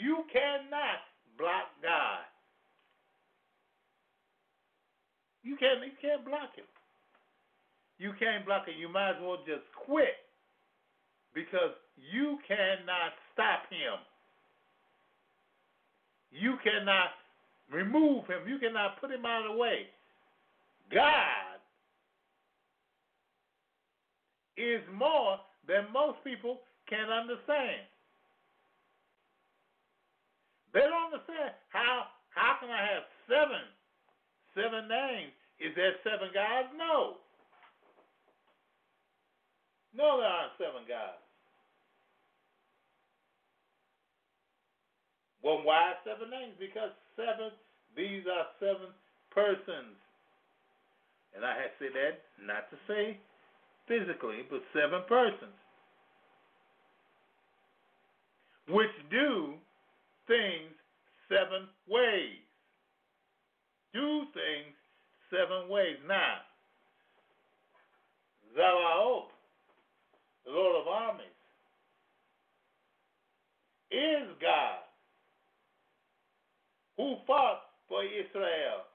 You 0.00 0.24
cannot 0.32 1.04
block 1.36 1.68
God. 1.82 2.24
You 5.42 5.56
can't 5.56 5.84
you 5.84 5.92
can't 6.00 6.24
block 6.24 6.56
him. 6.56 6.64
You 7.98 8.12
can't 8.18 8.46
block 8.46 8.66
him. 8.66 8.74
You 8.78 8.88
might 8.88 9.10
as 9.10 9.16
well 9.20 9.38
just 9.46 9.68
quit 9.84 10.16
because 11.34 11.76
you 12.00 12.38
cannot 12.48 13.12
stop 13.32 13.68
him. 13.68 14.00
You 16.32 16.56
cannot 16.64 17.12
remove 17.70 18.26
him. 18.26 18.48
You 18.48 18.58
cannot 18.58 19.00
put 19.00 19.10
him 19.10 19.26
out 19.26 19.44
of 19.44 19.52
the 19.52 19.58
way. 19.60 19.86
God 20.92 21.60
is 24.56 24.80
more 24.94 25.36
than 25.70 25.86
most 25.94 26.18
people 26.26 26.66
can 26.90 27.06
understand. 27.06 27.86
They 30.74 30.82
don't 30.82 31.14
understand 31.14 31.54
how 31.70 32.10
how 32.34 32.58
can 32.58 32.70
I 32.70 32.82
have 32.82 33.06
seven 33.30 33.62
seven 34.58 34.90
names? 34.90 35.30
Is 35.62 35.70
there 35.78 35.94
seven 36.02 36.34
gods? 36.34 36.74
No. 36.74 37.22
No, 39.94 40.18
there 40.18 40.30
aren't 40.30 40.58
seven 40.58 40.86
gods. 40.86 41.22
Well, 45.42 45.62
why 45.64 45.94
seven 46.04 46.30
names? 46.30 46.54
Because 46.60 46.94
seven, 47.16 47.50
these 47.96 48.22
are 48.28 48.46
seven 48.60 48.94
persons. 49.34 49.98
And 51.34 51.44
I 51.44 51.54
had 51.54 51.74
say 51.78 51.90
that 51.90 52.26
not 52.42 52.70
to 52.70 52.76
say 52.86 53.18
physically, 53.88 54.46
but 54.50 54.62
seven 54.72 55.02
persons. 55.08 55.59
Which 58.70 58.90
do 59.10 59.54
things 60.26 60.72
seven 61.28 61.68
ways. 61.88 62.38
Do 63.92 64.22
things 64.32 64.74
seven 65.30 65.68
ways. 65.68 65.96
Now, 66.06 66.38
Zalaoth, 68.56 69.30
the 70.44 70.52
Lord 70.52 70.82
of 70.82 70.88
armies, 70.88 71.26
is 73.90 74.28
God 74.40 74.78
who 76.96 77.16
fought 77.26 77.62
for 77.88 78.04
Israel 78.04 78.86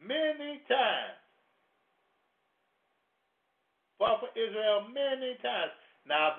many 0.00 0.60
times. 0.68 1.18
Fought 3.98 4.20
for 4.20 4.38
Israel 4.38 4.86
many 4.92 5.34
times. 5.42 5.72
Now, 6.06 6.36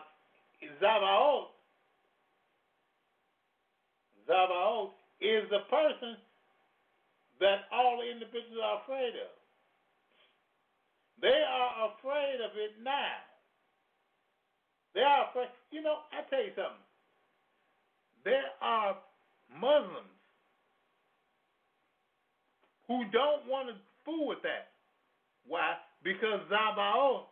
Zavaoth 0.82 1.54
Zavaoth 4.28 4.91
is 5.21 5.49
the 5.49 5.63
person 5.69 6.17
that 7.39 7.67
all 7.71 8.01
individuals 8.01 8.61
are 8.63 8.82
afraid 8.82 9.13
of. 9.15 9.34
They 11.21 11.41
are 11.47 11.91
afraid 11.93 12.41
of 12.43 12.51
it 12.57 12.71
now. 12.84 13.23
They 14.93 15.01
are 15.01 15.30
afraid. 15.30 15.49
You 15.71 15.82
know, 15.82 15.97
I 16.11 16.28
tell 16.30 16.43
you 16.43 16.51
something. 16.55 16.86
There 18.23 18.49
are 18.61 18.97
Muslims 19.53 20.15
who 22.88 23.03
don't 23.11 23.45
want 23.47 23.69
to 23.69 23.76
fool 24.03 24.28
with 24.28 24.41
that. 24.43 24.71
Why? 25.47 25.76
Because 26.03 26.39
Zabaoth 26.49 27.26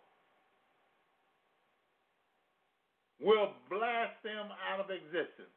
will 3.21 3.49
blast 3.69 4.21
them 4.23 4.49
out 4.69 4.79
of 4.79 4.89
existence. 4.91 5.53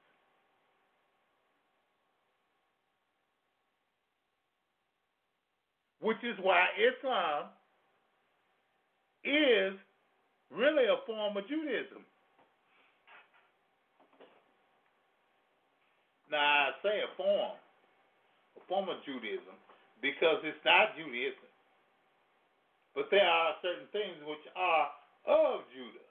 Which 6.07 6.23
is 6.23 6.39
why 6.39 6.71
Islam 6.79 7.51
is 9.27 9.75
really 10.55 10.87
a 10.87 11.03
form 11.03 11.37
of 11.37 11.43
Judaism. 11.51 12.07
Now, 16.31 16.39
I 16.39 16.71
say 16.87 17.03
a 17.03 17.11
form, 17.17 17.59
a 18.55 18.63
form 18.69 18.89
of 18.89 19.03
Judaism, 19.03 19.59
because 20.01 20.39
it's 20.47 20.63
not 20.65 20.95
Judaism. 20.95 21.51
But 22.95 23.11
there 23.11 23.27
are 23.27 23.59
certain 23.61 23.91
things 23.91 24.15
which 24.31 24.47
are 24.55 24.87
of 25.27 25.67
Judah 25.75 26.07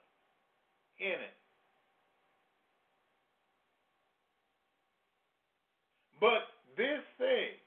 in 1.00 1.24
it. 1.24 1.36
But 6.20 6.52
this 6.76 7.00
thing, 7.16 7.65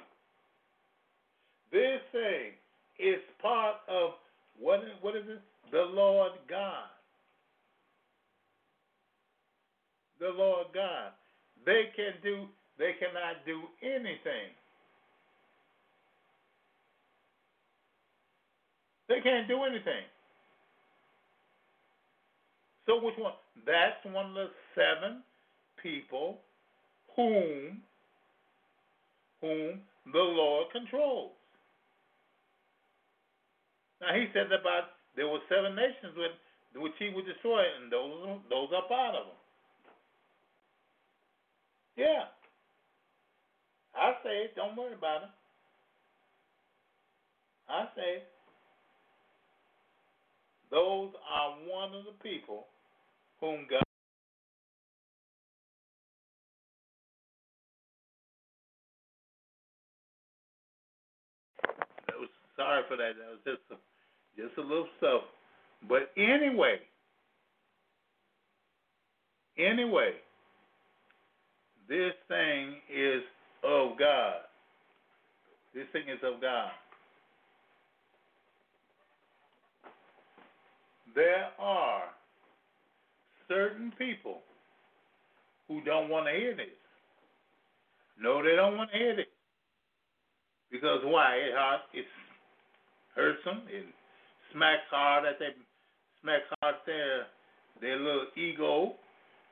this 1.71 1.99
thing 2.11 2.53
is 2.99 3.19
part 3.41 3.77
of 3.87 4.11
what 4.59 4.79
is, 4.79 4.91
what 5.01 5.15
is 5.15 5.23
it? 5.27 5.41
The 5.71 5.85
Lord 5.93 6.33
God. 6.49 6.89
The 10.19 10.29
Lord 10.29 10.67
God. 10.73 11.11
They 11.65 11.89
can 11.95 12.13
do 12.23 12.45
they 12.77 12.91
cannot 12.97 13.45
do 13.45 13.61
anything. 13.83 14.55
They 19.09 19.19
can't 19.21 19.47
do 19.47 19.63
anything. 19.63 20.05
So 22.85 23.03
which 23.03 23.15
one? 23.17 23.33
That's 23.65 24.15
one 24.15 24.27
of 24.27 24.33
the 24.33 24.47
seven 24.75 25.21
people 25.83 26.37
whom 27.15 27.81
whom 29.41 29.81
the 30.11 30.19
Lord 30.19 30.67
controls. 30.71 31.31
Now 34.01 34.15
he 34.15 34.27
said 34.33 34.47
about 34.47 34.95
there 35.15 35.27
were 35.27 35.43
seven 35.49 35.75
nations 35.75 36.15
which, 36.15 36.37
which 36.81 36.97
he 36.99 37.11
would 37.13 37.25
destroy, 37.25 37.63
and 37.81 37.91
those 37.91 38.39
those 38.49 38.69
are 38.75 38.87
part 38.87 39.15
of 39.15 39.27
them. 39.27 39.39
Yeah. 41.97 42.31
I 43.95 44.13
say 44.23 44.47
it. 44.47 44.55
Don't 44.55 44.77
worry 44.77 44.93
about 44.93 45.23
it. 45.23 45.29
I 47.67 47.85
say 47.95 48.23
it. 48.23 48.27
Those 50.71 51.11
are 51.29 51.57
one 51.67 51.93
of 51.95 52.05
the 52.05 52.15
people 52.23 52.67
whom 53.41 53.67
God. 53.69 53.83
Sorry 62.55 62.83
for 62.87 62.97
that. 62.97 63.13
That 63.17 63.31
was 63.31 63.39
just 63.45 63.63
a, 63.71 63.88
just 64.39 64.57
a 64.57 64.61
little 64.61 64.87
stuff. 64.97 65.21
But 65.87 66.11
anyway, 66.17 66.79
anyway, 69.57 70.11
this 71.87 72.13
thing 72.27 72.75
is 72.93 73.21
of 73.63 73.97
God. 73.99 74.35
This 75.73 75.85
thing 75.91 76.03
is 76.03 76.19
of 76.23 76.41
God. 76.41 76.71
There 81.15 81.49
are 81.59 82.03
certain 83.47 83.91
people 83.97 84.39
who 85.67 85.81
don't 85.81 86.09
want 86.09 86.27
to 86.27 86.31
hear 86.33 86.55
this. 86.55 86.67
No, 88.21 88.43
they 88.43 88.55
don't 88.55 88.77
want 88.77 88.91
to 88.91 88.97
hear 88.97 89.15
this. 89.15 89.25
Because 90.71 90.99
why? 91.03 91.35
It 91.35 91.53
hurt, 91.53 91.81
it 91.93 92.05
hurts 93.15 93.43
them. 93.43 93.61
It 93.67 93.85
smacks 94.53 94.89
hard 94.91 95.25
at 95.25 95.39
their 95.39 95.53
smacks 96.21 96.49
hard 96.59 96.75
at 96.75 96.85
their 96.85 97.27
their 97.81 97.97
little 97.97 98.27
ego, 98.35 98.93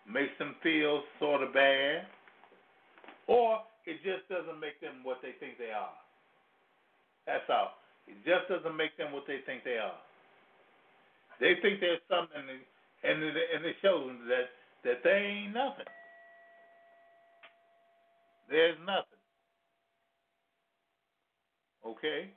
makes 0.06 0.36
them 0.40 0.56
feel 0.62 1.04
sort 1.20 1.44
of 1.44 1.54
bad, 1.54 2.08
or 3.28 3.60
it 3.86 3.98
just 4.04 4.28
doesn't 4.28 4.60
make 4.60 4.80
them 4.82 5.04
what 5.04 5.18
they 5.22 5.32
think 5.40 5.58
they 5.58 5.72
are. 5.72 5.96
That's 7.26 7.48
all. 7.50 7.80
It 8.08 8.16
just 8.24 8.48
doesn't 8.48 8.76
make 8.76 8.98
them 8.98 9.12
what 9.12 9.24
they 9.28 9.40
think 9.46 9.64
they 9.64 9.78
are. 9.78 10.00
They 11.40 11.56
think 11.62 11.80
there's 11.80 12.04
something, 12.10 12.40
and 12.40 13.24
it, 13.24 13.36
and 13.56 13.66
it 13.66 13.76
shows 13.82 14.08
them 14.08 14.28
that 14.28 14.48
that 14.84 15.04
they 15.04 15.44
ain't 15.44 15.54
nothing. 15.54 15.86
There's 18.50 18.78
nothing. 18.80 19.20
Okay? 21.86 22.32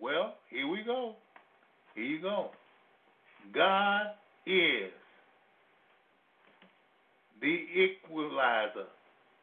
Well, 0.00 0.36
here 0.50 0.68
we 0.68 0.82
go. 0.82 1.16
Here 1.98 2.06
you 2.06 2.22
go. 2.22 2.50
God 3.52 4.02
is 4.46 4.92
the 7.40 7.58
equalizer. 7.74 8.86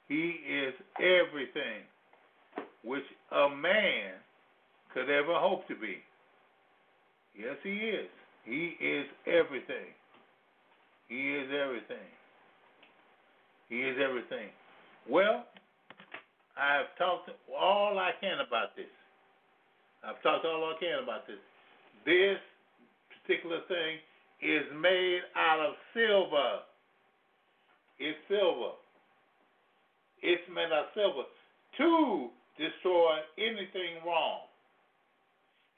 He 0.08 0.38
is 0.48 0.74
everything 0.98 1.84
which 2.86 3.04
a 3.34 3.50
man 3.50 4.14
could 4.94 5.10
ever 5.10 5.34
hope 5.34 5.68
to 5.68 5.76
be. 5.76 5.98
Yes, 7.38 7.58
he 7.62 7.72
is. 7.72 8.08
He 8.46 8.78
is 8.80 9.06
everything. 9.28 9.92
He 11.10 11.36
is 11.36 11.50
everything. 11.52 12.08
He 13.68 13.82
is 13.82 13.98
everything. 14.02 14.48
Well, 15.10 15.44
I've 16.56 16.98
talked 16.98 17.30
all 17.60 18.00
I 18.00 18.12
can 18.22 18.38
about 18.48 18.78
this. 18.78 18.86
I've 20.08 20.24
talked 20.24 20.46
all 20.46 20.74
I 20.74 20.80
can 20.80 21.04
about 21.04 21.28
this. 21.28 21.36
This 22.06 22.38
particular 23.10 23.62
thing 23.68 23.98
is 24.42 24.64
made 24.80 25.22
out 25.36 25.60
of 25.60 25.74
silver. 25.94 26.62
It's 27.98 28.18
silver. 28.30 28.78
It's 30.22 30.44
made 30.54 30.70
out 30.72 30.86
of 30.86 30.94
silver 30.94 31.24
to 31.78 32.30
destroy 32.58 33.18
anything 33.38 34.06
wrong. 34.06 34.42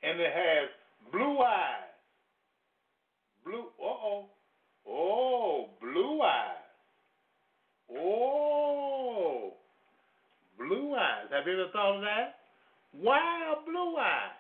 And 0.04 0.20
it 0.20 0.32
has 0.34 0.70
blue 1.12 1.40
eyes. 1.40 1.96
Blue, 3.46 3.66
uh 3.80 3.86
oh. 3.86 4.26
Oh, 4.90 5.70
blue 5.82 6.22
eyes. 6.22 6.68
Oh, 7.92 9.54
blue 10.58 10.94
eyes. 10.96 11.28
Have 11.32 11.48
you 11.48 11.54
ever 11.54 11.72
thought 11.72 11.96
of 11.96 12.02
that? 12.02 12.36
Why 12.92 13.56
blue 13.66 13.98
eye? 13.98 14.37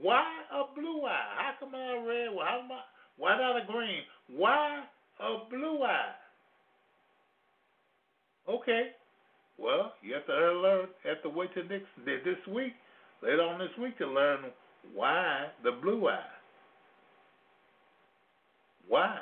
Why 0.00 0.24
a 0.52 0.74
blue 0.74 1.04
eye? 1.04 1.34
How 1.36 1.52
come 1.60 1.74
I 1.74 1.94
red? 2.06 2.34
Well, 2.34 2.46
how 2.46 2.60
am 2.64 2.72
I, 2.72 2.80
why 3.16 3.38
not 3.38 3.62
a 3.62 3.66
green? 3.66 4.02
Why 4.28 4.82
a 5.20 5.48
blue 5.48 5.82
eye? 5.82 6.12
Okay. 8.48 8.88
Well, 9.58 9.92
you 10.02 10.14
have 10.14 10.26
to 10.26 10.32
learn. 10.32 10.88
Have 11.04 11.22
to 11.22 11.28
wait 11.28 11.54
till 11.54 11.64
next 11.64 11.86
this 12.04 12.46
week, 12.52 12.72
later 13.22 13.42
on 13.42 13.60
this 13.60 13.70
week, 13.80 13.96
to 13.98 14.06
learn 14.06 14.40
why 14.92 15.46
the 15.62 15.70
blue 15.70 16.08
eye. 16.08 16.18
Why? 18.88 19.18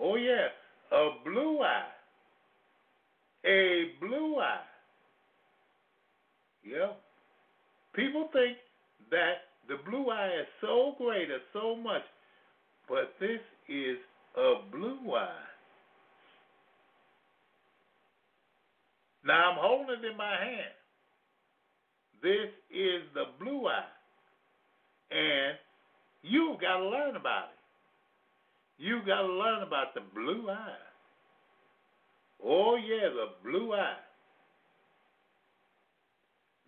Oh 0.00 0.14
yeah, 0.14 0.48
a 0.92 1.10
blue 1.24 1.60
eye. 1.60 1.88
A 3.44 3.90
blue 4.00 4.38
eye. 4.38 4.60
Yeah. 6.64 6.92
People 7.94 8.28
think 8.32 8.58
that 9.10 9.47
the 9.68 9.76
blue 9.88 10.10
eye 10.10 10.40
is 10.40 10.46
so 10.60 10.94
great 10.98 11.30
or 11.30 11.40
so 11.52 11.76
much, 11.76 12.02
but 12.88 13.14
this 13.20 13.40
is 13.68 13.98
a 14.36 14.54
blue 14.70 15.14
eye. 15.14 15.44
Now 19.24 19.50
I'm 19.52 19.58
holding 19.60 20.02
it 20.02 20.10
in 20.10 20.16
my 20.16 20.30
hand. 20.30 20.74
This 22.22 22.50
is 22.70 23.02
the 23.14 23.24
blue 23.38 23.66
eye. 23.66 23.84
And 25.10 25.58
you've 26.22 26.60
got 26.60 26.78
to 26.78 26.88
learn 26.88 27.16
about 27.16 27.44
it. 27.44 28.82
You've 28.82 29.06
got 29.06 29.22
to 29.22 29.28
learn 29.28 29.62
about 29.62 29.94
the 29.94 30.00
blue 30.14 30.48
eye. 30.50 30.84
Oh, 32.42 32.76
yeah, 32.76 33.08
the 33.08 33.26
blue 33.42 33.74
eye. 33.74 33.96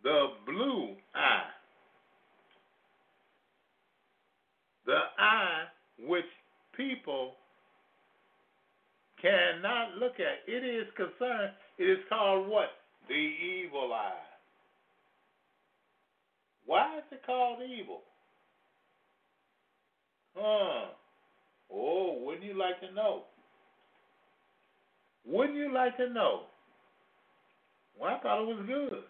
The 0.03 0.27
blue 0.45 0.97
eye. 1.15 1.60
The 4.91 5.23
eye 5.23 5.67
which 6.05 6.25
people 6.77 7.35
cannot 9.23 9.97
look 9.99 10.15
at. 10.19 10.53
It 10.53 10.65
is 10.65 10.89
concerned, 10.97 11.53
it 11.79 11.85
is 11.85 11.99
called 12.09 12.49
what? 12.49 12.71
The 13.07 13.15
evil 13.15 13.93
eye. 13.93 14.15
Why 16.67 16.99
is 16.99 17.05
it 17.13 17.23
called 17.25 17.59
evil? 17.63 18.01
Huh. 20.37 20.89
Oh, 21.73 22.19
wouldn't 22.25 22.45
you 22.45 22.59
like 22.59 22.81
to 22.81 22.93
know? 22.93 23.23
Wouldn't 25.25 25.57
you 25.57 25.73
like 25.73 25.97
to 25.99 26.09
know? 26.11 26.43
Well, 28.01 28.17
I 28.17 28.23
thought 28.23 28.43
it 28.43 28.57
was 28.57 28.65
good. 28.67 29.03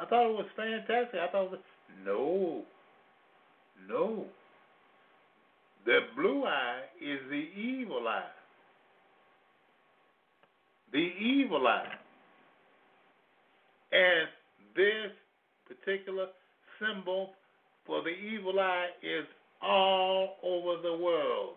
I 0.00 0.06
thought 0.06 0.30
it 0.30 0.34
was 0.34 0.46
fantastic. 0.56 1.20
I 1.20 1.30
thought 1.30 1.44
it 1.44 1.50
was 1.52 1.60
no, 2.04 2.62
no. 3.88 4.26
The 5.86 6.00
blue 6.16 6.44
eye 6.44 6.80
is 7.00 7.20
the 7.30 7.46
evil 7.56 8.08
eye. 8.08 8.24
The 10.92 10.98
evil 10.98 11.64
eye. 11.68 11.94
And 13.92 14.28
this 14.74 15.12
particular 15.68 16.26
symbol 16.80 17.30
for 17.86 18.02
the 18.02 18.10
evil 18.10 18.58
eye 18.58 18.88
is 19.00 19.26
all 19.62 20.36
over 20.42 20.82
the 20.82 20.96
world. 20.96 21.54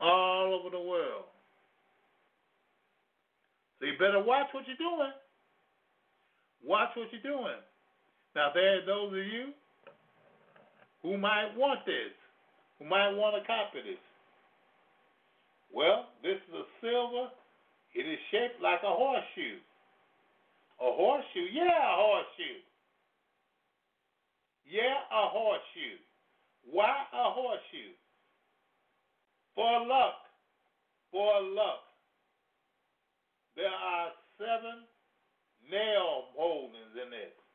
All 0.00 0.58
over 0.58 0.70
the 0.70 0.82
world. 0.82 1.24
So 3.78 3.86
you 3.86 3.92
better 3.98 4.22
watch 4.22 4.46
what 4.52 4.64
you're 4.66 4.76
doing. 4.78 5.12
Watch 6.64 6.90
what 6.96 7.08
you're 7.12 7.20
doing. 7.20 7.60
Now, 8.34 8.48
there 8.54 8.78
are 8.78 8.86
those 8.86 9.12
of 9.12 9.18
you 9.18 9.52
who 11.06 11.16
might 11.16 11.54
want 11.54 11.86
this, 11.86 12.10
who 12.78 12.84
might 12.90 13.14
want 13.14 13.38
to 13.38 13.46
copy 13.46 13.78
this. 13.78 14.02
Well, 15.70 16.10
this 16.18 16.34
is 16.34 16.54
a 16.54 16.66
silver. 16.82 17.30
It 17.94 18.02
is 18.02 18.18
shaped 18.34 18.58
like 18.58 18.82
a 18.82 18.90
horseshoe. 18.90 19.62
A 20.82 20.90
horseshoe? 20.90 21.46
Yeah, 21.54 21.78
a 21.78 21.94
horseshoe. 21.94 22.58
Yeah, 24.66 24.98
a 25.06 25.30
horseshoe. 25.30 26.02
Why 26.74 26.90
a 26.90 27.30
horseshoe? 27.30 27.94
For 29.54 29.86
luck. 29.86 30.26
For 31.14 31.38
luck. 31.54 31.86
There 33.54 33.70
are 33.70 34.10
seven 34.42 34.82
nail 35.70 36.34
holdings 36.34 36.98
in 36.98 37.14
it. 37.14 37.45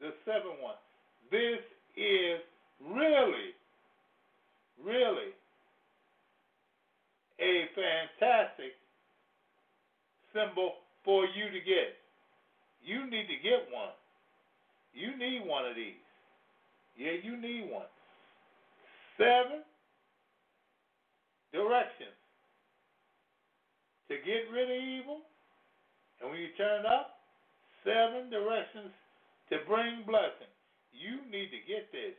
The 0.00 0.12
seventh 0.24 0.60
one. 0.60 0.80
This 1.30 1.60
is 1.96 2.40
really, 2.80 3.52
really 4.82 5.32
a 7.40 7.68
fantastic 7.74 8.72
symbol 10.32 10.74
for 11.04 11.24
you 11.24 11.50
to 11.52 11.60
get. 11.64 11.96
You 12.82 13.04
need 13.04 13.28
to 13.28 13.38
get 13.42 13.68
one. 13.72 13.92
You 14.94 15.16
need 15.16 15.46
one 15.46 15.66
of 15.66 15.76
these. 15.76 16.00
Yeah, 16.96 17.12
you 17.22 17.36
need 17.36 17.70
one. 17.70 17.88
Seven 19.16 19.62
directions 21.52 22.16
to 24.08 24.16
get 24.24 24.50
rid 24.52 24.70
of 24.70 24.82
evil. 24.82 25.20
And 26.20 26.30
when 26.30 26.40
you 26.40 26.48
turn 26.56 26.80
it 26.80 26.86
up, 26.86 27.20
seven 27.84 28.30
directions 28.30 28.92
to 29.50 29.58
bring 29.68 30.04
blessing. 30.06 30.48
You 30.92 31.20
need 31.30 31.50
to 31.50 31.58
get 31.66 31.90
this. 31.92 32.14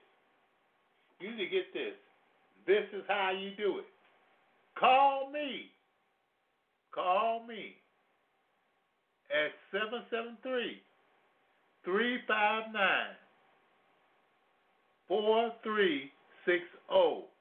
You 1.19 1.32
need 1.32 1.45
to 1.45 1.49
get 1.49 1.73
this. 1.73 1.95
This 2.67 2.86
is 2.93 3.03
how 3.07 3.32
you 3.32 3.55
do 3.57 3.79
it. 3.79 3.86
Call 4.77 5.32
me. 5.32 5.71
Call 6.93 7.43
me 7.47 7.77
at 9.32 9.51
773 9.71 10.82
359 11.86 13.15
4360. 15.07 17.32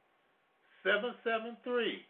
773 0.83 2.03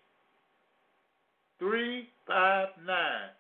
359 1.59 3.31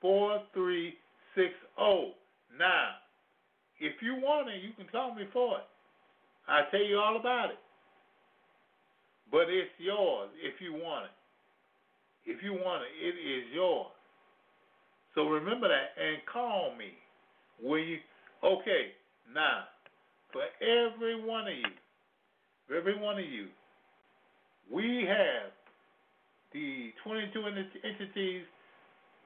4360. 0.00 2.14
Now, 2.58 3.03
if 3.84 4.00
you 4.00 4.14
want 4.16 4.48
it, 4.48 4.64
you 4.64 4.72
can 4.72 4.86
call 4.90 5.14
me 5.14 5.24
for 5.32 5.58
it. 5.58 5.68
I'll 6.48 6.70
tell 6.70 6.82
you 6.82 6.96
all 6.96 7.20
about 7.20 7.50
it. 7.50 7.58
But 9.30 9.52
it's 9.52 9.70
yours 9.78 10.30
if 10.40 10.60
you 10.60 10.72
want 10.72 11.06
it. 11.06 12.30
If 12.30 12.42
you 12.42 12.54
want 12.54 12.82
it, 12.82 12.92
it 12.96 13.16
is 13.20 13.44
yours. 13.52 13.92
So 15.14 15.28
remember 15.28 15.68
that 15.68 15.92
and 16.00 16.18
call 16.32 16.74
me 16.76 16.92
when 17.60 17.82
you. 17.82 17.98
Okay, 18.42 18.92
now 19.32 19.64
for 20.32 20.42
every 20.60 21.22
one 21.22 21.46
of 21.46 21.54
you, 21.54 21.72
for 22.66 22.76
every 22.76 22.98
one 22.98 23.18
of 23.18 23.24
you, 23.24 23.48
we 24.70 25.06
have 25.08 25.52
the 26.52 26.92
22 27.04 27.42
entities 27.84 28.44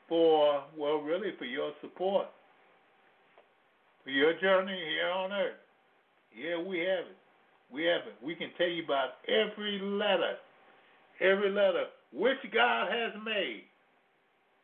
for 0.08 0.64
well, 0.76 0.98
really 0.98 1.32
for 1.38 1.44
your 1.44 1.72
support, 1.80 2.26
for 4.08 4.12
your 4.12 4.32
journey 4.40 4.72
here 4.72 5.10
on 5.12 5.32
earth. 5.32 5.60
Yeah, 6.32 6.56
we 6.56 6.78
have 6.78 7.04
it. 7.04 7.20
We 7.70 7.84
have 7.84 8.08
it. 8.08 8.16
We 8.24 8.34
can 8.34 8.48
tell 8.56 8.66
you 8.66 8.82
about 8.82 9.20
every 9.28 9.78
letter, 9.84 10.40
every 11.20 11.50
letter 11.50 11.92
which 12.10 12.40
God 12.54 12.88
has 12.88 13.12
made, 13.22 13.68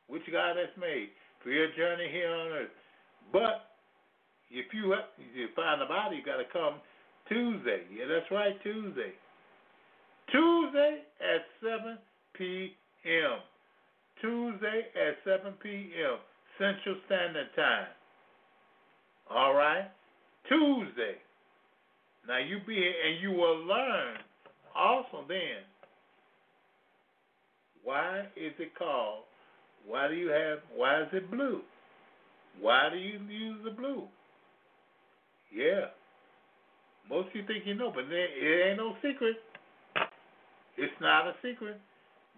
which 0.09 0.23
God 0.33 0.57
has 0.57 0.73
made 0.81 1.13
for 1.43 1.51
your 1.51 1.69
journey 1.77 2.09
here 2.11 2.33
on 2.33 2.47
earth. 2.53 2.73
But 3.35 3.69
if 4.51 4.73
you 4.73 4.95
if 4.95 5.37
you 5.37 5.49
find 5.55 5.79
the 5.79 5.93
body, 5.93 6.17
you 6.17 6.25
got 6.25 6.41
to 6.41 6.49
come 6.51 6.81
Tuesday. 7.29 7.85
Yeah, 7.93 8.07
that's 8.09 8.31
right, 8.31 8.57
Tuesday. 8.63 9.13
Tuesday 10.33 11.05
at 11.21 11.45
7 11.61 11.99
p.m. 12.33 13.45
Tuesday 14.23 14.89
at 14.97 15.21
7 15.23 15.53
p.m. 15.63 16.17
Central 16.57 16.97
Standard 17.05 17.53
Time. 17.55 17.93
All 19.31 19.55
right? 19.55 19.91
Tuesday. 20.49 21.17
Now 22.27 22.39
you 22.39 22.59
be 22.67 22.75
here 22.75 22.93
and 23.07 23.21
you 23.21 23.31
will 23.31 23.67
learn 23.67 24.17
also 24.75 25.25
then 25.29 25.65
why 27.85 28.21
is 28.35 28.53
it 28.59 28.75
called? 28.77 29.25
Why 29.87 30.09
do 30.09 30.15
you 30.15 30.29
have? 30.29 30.59
Why 30.75 31.03
is 31.03 31.09
it 31.13 31.31
blue? 31.31 31.61
Why 32.61 32.89
do 32.91 32.97
you 32.97 33.21
use 33.29 33.61
the 33.63 33.71
blue? 33.71 34.05
Yeah. 35.55 35.93
Most 37.11 37.29
of 37.29 37.35
you 37.35 37.47
think 37.47 37.67
you 37.67 37.75
know, 37.75 37.93
but 37.95 38.05
it 38.11 38.69
ain't 38.69 38.79
no 38.79 38.95
secret. 39.03 39.37
It's 40.79 40.93
not 41.01 41.29
a 41.29 41.35
secret, 41.43 41.79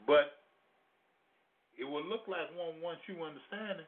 but 0.07 0.43
it 1.79 1.85
will 1.85 2.05
look 2.05 2.27
like 2.27 2.51
one 2.59 2.83
once 2.83 2.99
you 3.07 3.15
understand 3.23 3.81
it. 3.81 3.87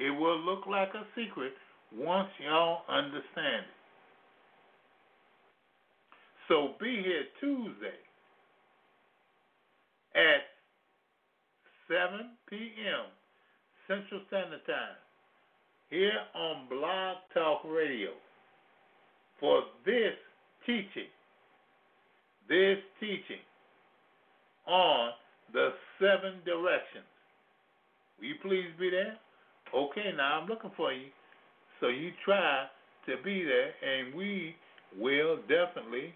It 0.00 0.10
will 0.10 0.38
look 0.40 0.66
like 0.66 0.94
a 0.94 1.04
secret 1.14 1.52
once 1.94 2.30
y'all 2.42 2.82
understand 2.88 3.66
it. 3.68 3.76
So 6.48 6.70
be 6.80 7.02
here 7.04 7.24
Tuesday 7.38 8.00
at 10.14 10.48
7 11.86 12.30
p.m. 12.48 13.12
Central 13.86 14.22
Standard 14.28 14.64
Time 14.66 14.96
here 15.90 16.12
on 16.34 16.66
Blog 16.70 17.18
Talk 17.34 17.60
Radio 17.64 18.10
for 19.38 19.62
this 19.84 20.14
teaching. 20.64 21.10
This 22.48 22.78
teaching 23.00 23.44
on 24.66 25.10
the 25.52 25.70
seven 26.00 26.40
directions. 26.46 27.04
Will 28.18 28.28
you 28.28 28.34
please 28.42 28.70
be 28.78 28.88
there? 28.90 29.18
Okay, 29.74 30.12
now 30.16 30.40
I'm 30.40 30.48
looking 30.48 30.70
for 30.76 30.92
you. 30.92 31.06
So 31.80 31.88
you 31.88 32.10
try 32.24 32.66
to 33.06 33.16
be 33.24 33.44
there, 33.44 33.72
and 33.82 34.14
we 34.14 34.54
will 34.98 35.36
definitely 35.42 36.14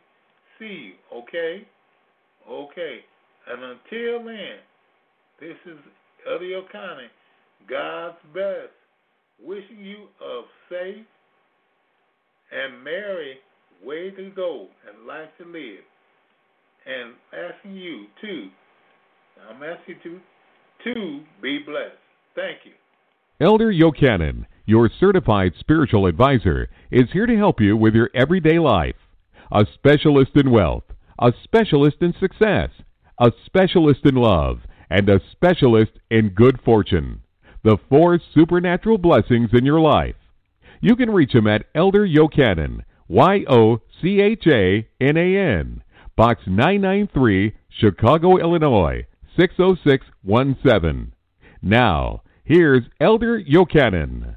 see 0.59 0.93
you. 0.93 1.19
Okay? 1.19 1.67
Okay. 2.49 2.99
And 3.47 3.63
until 3.63 4.25
then, 4.25 4.59
this 5.41 5.57
is 5.67 5.79
Eddie 6.27 6.55
Connie, 6.73 7.09
God's 7.69 8.17
best, 8.33 8.73
wishing 9.43 9.81
you 9.81 10.07
a 10.23 10.43
safe 10.71 11.05
and 12.53 12.83
merry 12.85 13.39
way 13.85 14.11
to 14.11 14.31
go 14.31 14.69
and 14.89 15.07
life 15.07 15.29
to 15.39 15.45
live. 15.45 15.85
And 16.87 17.15
asking 17.33 17.77
you 17.77 18.07
to, 18.21 18.49
I'm 19.49 19.63
asking 19.63 19.97
you 20.05 20.21
to, 20.85 20.95
to 20.95 21.21
be 21.41 21.59
blessed. 21.65 21.97
Thank 22.35 22.59
you. 22.65 22.73
Elder 23.45 23.71
Yochanan, 23.71 24.47
your 24.65 24.89
certified 24.99 25.53
spiritual 25.61 26.07
advisor, 26.07 26.71
is 26.91 27.13
here 27.13 27.27
to 27.27 27.37
help 27.37 27.61
you 27.61 27.77
with 27.77 27.95
your 27.95 28.09
everyday 28.15 28.59
life. 28.59 28.97
A 29.53 29.67
specialist 29.75 30.31
in 30.35 30.51
wealth, 30.51 30.85
a 31.19 31.31
specialist 31.43 31.99
in 32.01 32.15
success, 32.19 32.71
a 33.19 33.33
specialist 33.45 34.01
in 34.07 34.15
love, 34.15 34.61
and 34.89 35.11
a 35.11 35.21
specialist 35.31 35.91
in 36.11 36.31
good 36.31 36.59
fortune. 36.65 37.21
The 37.65 37.77
four 37.91 38.19
supernatural 38.33 38.97
blessings 38.97 39.51
in 39.53 39.67
your 39.67 39.81
life. 39.81 40.17
You 40.81 40.97
can 40.97 41.11
reach 41.11 41.35
him 41.35 41.47
at 41.47 41.67
Elder 41.75 42.09
Yochanan, 42.09 42.81
Y 43.09 43.45
O 43.47 43.83
C 44.01 44.23
H 44.23 44.47
A 44.47 44.89
N 45.03 45.19
A 45.19 45.37
N, 45.37 45.85
Box 46.17 46.41
993, 46.47 47.53
Chicago, 47.69 48.39
Illinois 48.39 49.05
60617. 49.37 51.13
Now, 51.61 52.23
here's 52.45 52.83
Elder 53.01 53.41
Yochanan. 53.41 54.37